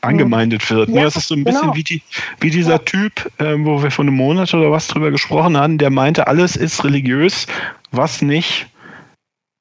[0.00, 0.88] angemeindet wird.
[0.88, 0.96] Ne?
[0.98, 1.76] Ja, das ist so ein bisschen genau.
[1.76, 2.02] wie, die,
[2.40, 2.78] wie dieser ja.
[2.78, 6.56] Typ, äh, wo wir vor einem Monat oder was drüber gesprochen haben, der meinte, alles
[6.56, 7.46] ist religiös,
[7.90, 8.66] was nicht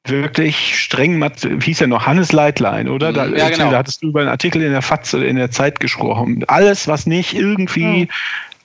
[0.07, 3.11] wirklich streng, wie hieß er noch, Hannes Leitlein, oder?
[3.11, 3.71] Da, ja, genau.
[3.71, 6.43] da hattest du über einen Artikel in der FAZ oder in der Zeit gesprochen.
[6.47, 8.09] Alles, was nicht irgendwie hm.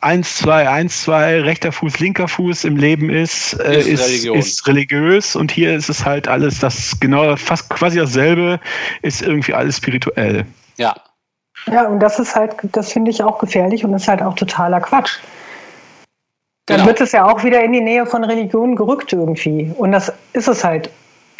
[0.03, 4.67] 1, 2, 1, 2, rechter Fuß, linker Fuß im Leben ist, äh, ist, ist, ist,
[4.67, 8.61] religiös und hier ist es halt alles, das genau, fast quasi dasselbe,
[9.03, 10.47] ist irgendwie alles spirituell.
[10.79, 10.95] Ja,
[11.67, 14.81] ja, und das ist halt, das finde ich auch gefährlich und ist halt auch totaler
[14.81, 15.19] Quatsch.
[16.67, 16.89] Dann genau.
[16.89, 19.73] wird es ja auch wieder in die Nähe von Religionen gerückt irgendwie.
[19.77, 20.91] Und das ist es halt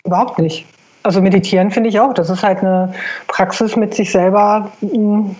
[0.05, 0.67] überhaupt nicht.
[1.03, 2.13] Also meditieren finde ich auch.
[2.13, 2.93] Das ist halt eine
[3.29, 5.35] Praxis mit sich selber, hm,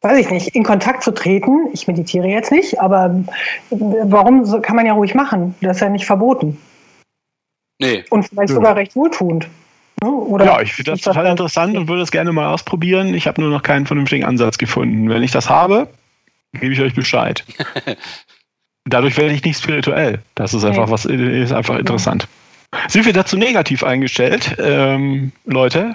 [0.00, 1.68] weiß ich nicht, in Kontakt zu treten.
[1.72, 3.14] Ich meditiere jetzt nicht, aber
[3.70, 5.54] warum kann man ja ruhig machen?
[5.60, 6.58] Das ist ja nicht verboten.
[7.78, 8.04] Nee.
[8.10, 8.54] Und vielleicht ja.
[8.54, 9.48] sogar recht wohltuend.
[10.02, 13.14] Oder ja, ich finde das total interessant und würde es gerne mal ausprobieren.
[13.14, 15.08] Ich habe nur noch keinen vernünftigen Ansatz gefunden.
[15.08, 15.88] Wenn ich das habe,
[16.52, 17.44] gebe ich euch Bescheid.
[18.84, 20.20] Dadurch werde ich nicht spirituell.
[20.34, 22.26] Das ist einfach was, ist einfach interessant.
[22.88, 25.94] Sind wir dazu negativ eingestellt, ähm, Leute?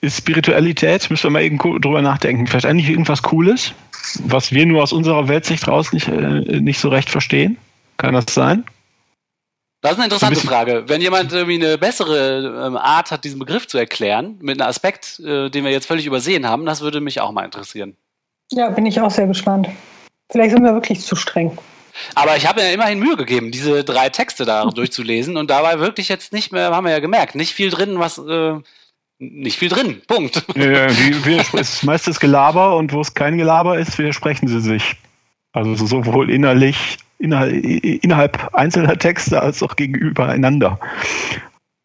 [0.00, 3.74] Ist Spiritualität, müssen wir mal eben drüber nachdenken, vielleicht eigentlich irgendwas Cooles,
[4.24, 7.58] was wir nur aus unserer Weltsicht raus nicht, äh, nicht so recht verstehen?
[7.96, 8.64] Kann das sein?
[9.84, 10.84] Das ist eine interessante ein Frage.
[10.86, 15.20] Wenn jemand irgendwie eine bessere ähm, Art hat, diesen Begriff zu erklären, mit einem Aspekt,
[15.20, 17.94] äh, den wir jetzt völlig übersehen haben, das würde mich auch mal interessieren.
[18.50, 19.68] Ja, bin ich auch sehr gespannt.
[20.30, 21.58] Vielleicht sind wir wirklich zu streng.
[22.14, 26.08] Aber ich habe mir immerhin Mühe gegeben, diese drei Texte da durchzulesen und dabei wirklich
[26.08, 28.54] jetzt nicht mehr, haben wir ja gemerkt, nicht viel drin, was äh,
[29.18, 30.00] nicht viel drin.
[30.06, 30.42] Punkt.
[30.56, 34.96] Ja, es ist meistens Gelaber und wo es kein Gelaber ist, widersprechen sie sich.
[35.52, 40.78] Also sowohl innerlich innerhalb einzelner Texte als auch gegenübereinander.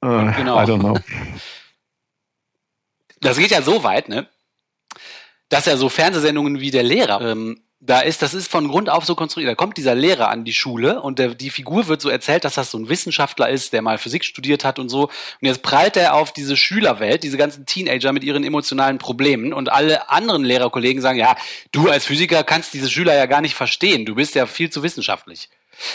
[0.01, 0.61] Äh, genau.
[0.61, 0.97] I don't know.
[3.21, 4.27] Das geht ja so weit, ne?
[5.49, 9.05] Dass ja so Fernsehsendungen wie der Lehrer ähm, da ist, das ist von Grund auf
[9.05, 9.49] so konstruiert.
[9.49, 12.55] Da kommt dieser Lehrer an die Schule und der, die Figur wird so erzählt, dass
[12.55, 15.03] das so ein Wissenschaftler ist, der mal Physik studiert hat und so.
[15.03, 15.11] Und
[15.47, 20.09] jetzt prallt er auf diese Schülerwelt, diese ganzen Teenager mit ihren emotionalen Problemen und alle
[20.09, 21.37] anderen Lehrerkollegen sagen, ja,
[21.71, 24.05] du als Physiker kannst diese Schüler ja gar nicht verstehen.
[24.05, 25.49] Du bist ja viel zu wissenschaftlich.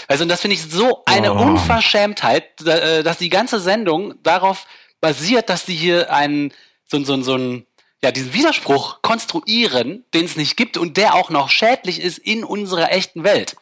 [0.08, 1.38] Also, und das finde ich so eine oh.
[1.38, 4.66] Unverschämtheit, äh, dass die ganze Sendung darauf
[5.02, 6.54] basiert, dass die hier einen,
[6.86, 7.66] so, so, so ein,
[8.04, 12.44] ja, diesen Widerspruch konstruieren, den es nicht gibt und der auch noch schädlich ist in
[12.44, 13.56] unserer echten Welt.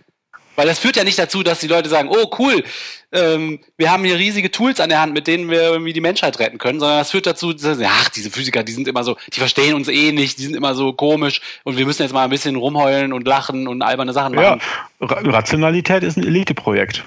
[0.57, 2.63] Weil das führt ja nicht dazu, dass die Leute sagen, oh cool,
[3.13, 6.39] ähm, wir haben hier riesige Tools an der Hand, mit denen wir irgendwie die Menschheit
[6.41, 9.39] retten können, sondern das führt dazu, dass, ach, diese Physiker, die sind immer so, die
[9.39, 12.31] verstehen uns eh nicht, die sind immer so komisch und wir müssen jetzt mal ein
[12.31, 14.61] bisschen rumheulen und lachen und alberne Sachen machen.
[15.01, 17.05] Ja, Rationalität ist ein Eliteprojekt.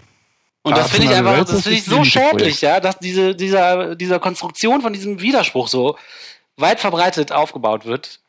[0.63, 4.19] Und das finde ich einfach, das finde ich so schädlich, ja, dass diese, dieser, dieser
[4.19, 5.95] Konstruktion von diesem Widerspruch so,
[6.57, 8.19] weit verbreitet aufgebaut wird.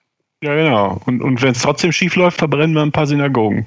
[0.43, 1.01] Ja, genau.
[1.07, 3.67] Und, und wenn es trotzdem schief läuft, verbrennen wir ein paar Synagogen.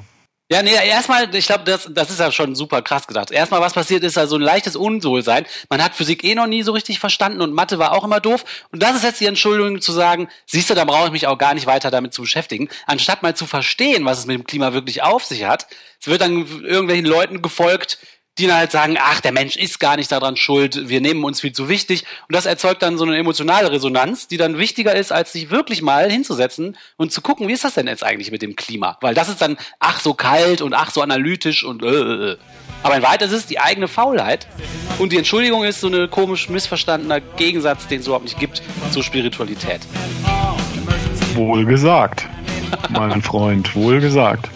[0.51, 3.29] Ja, nee, erstmal, ich glaube, das, das ist ja schon super krass gedacht.
[3.29, 5.45] Erstmal, was passiert ist, also ein leichtes Unwohlsein.
[5.69, 8.43] Man hat Physik eh noch nie so richtig verstanden und Mathe war auch immer doof.
[8.71, 11.37] Und das ist jetzt die Entschuldigung zu sagen, siehst du, da brauche ich mich auch
[11.37, 12.67] gar nicht weiter damit zu beschäftigen.
[12.87, 15.67] Anstatt mal zu verstehen, was es mit dem Klima wirklich auf sich hat.
[16.01, 17.99] Es wird dann irgendwelchen Leuten gefolgt,
[18.39, 21.41] die dann halt sagen, ach, der Mensch ist gar nicht daran schuld, wir nehmen uns
[21.41, 22.05] viel zu wichtig.
[22.27, 25.81] Und das erzeugt dann so eine emotionale Resonanz, die dann wichtiger ist, als sich wirklich
[25.81, 28.97] mal hinzusetzen und zu gucken, wie ist das denn jetzt eigentlich mit dem Klima?
[29.01, 32.31] Weil das ist dann, ach, so kalt und ach, so analytisch und äh, äh.
[32.31, 32.37] äh.
[32.81, 34.47] Aber in Wahrheit ist die eigene Faulheit.
[34.99, 38.61] Und die Entschuldigung ist so eine komisch missverstandener Gegensatz, den es überhaupt nicht gibt
[38.91, 39.81] zur Spiritualität.
[41.35, 42.25] Wohl gesagt,
[42.89, 44.49] mein Freund, wohl gesagt.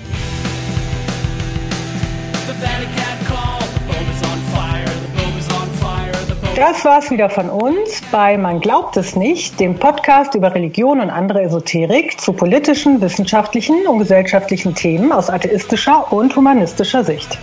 [6.55, 11.09] Das war's wieder von uns bei Man glaubt es nicht, dem Podcast über Religion und
[11.09, 17.39] andere Esoterik zu politischen, wissenschaftlichen und gesellschaftlichen Themen aus atheistischer und humanistischer Sicht.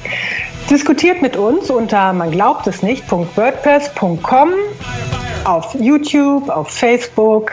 [0.71, 2.31] Diskutiert mit uns unter man
[2.67, 4.51] es nicht.wordpress.com
[5.45, 7.51] auf YouTube, auf Facebook,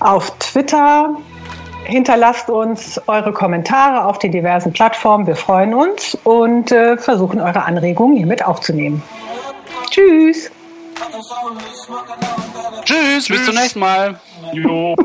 [0.00, 1.18] auf Twitter.
[1.84, 5.26] Hinterlasst uns eure Kommentare auf den diversen Plattformen.
[5.26, 9.02] Wir freuen uns und äh, versuchen eure Anregungen hiermit aufzunehmen.
[12.84, 12.84] Tschüss.
[12.84, 14.20] Tschüss, bis zum nächsten Mal.
[14.52, 14.96] Jo.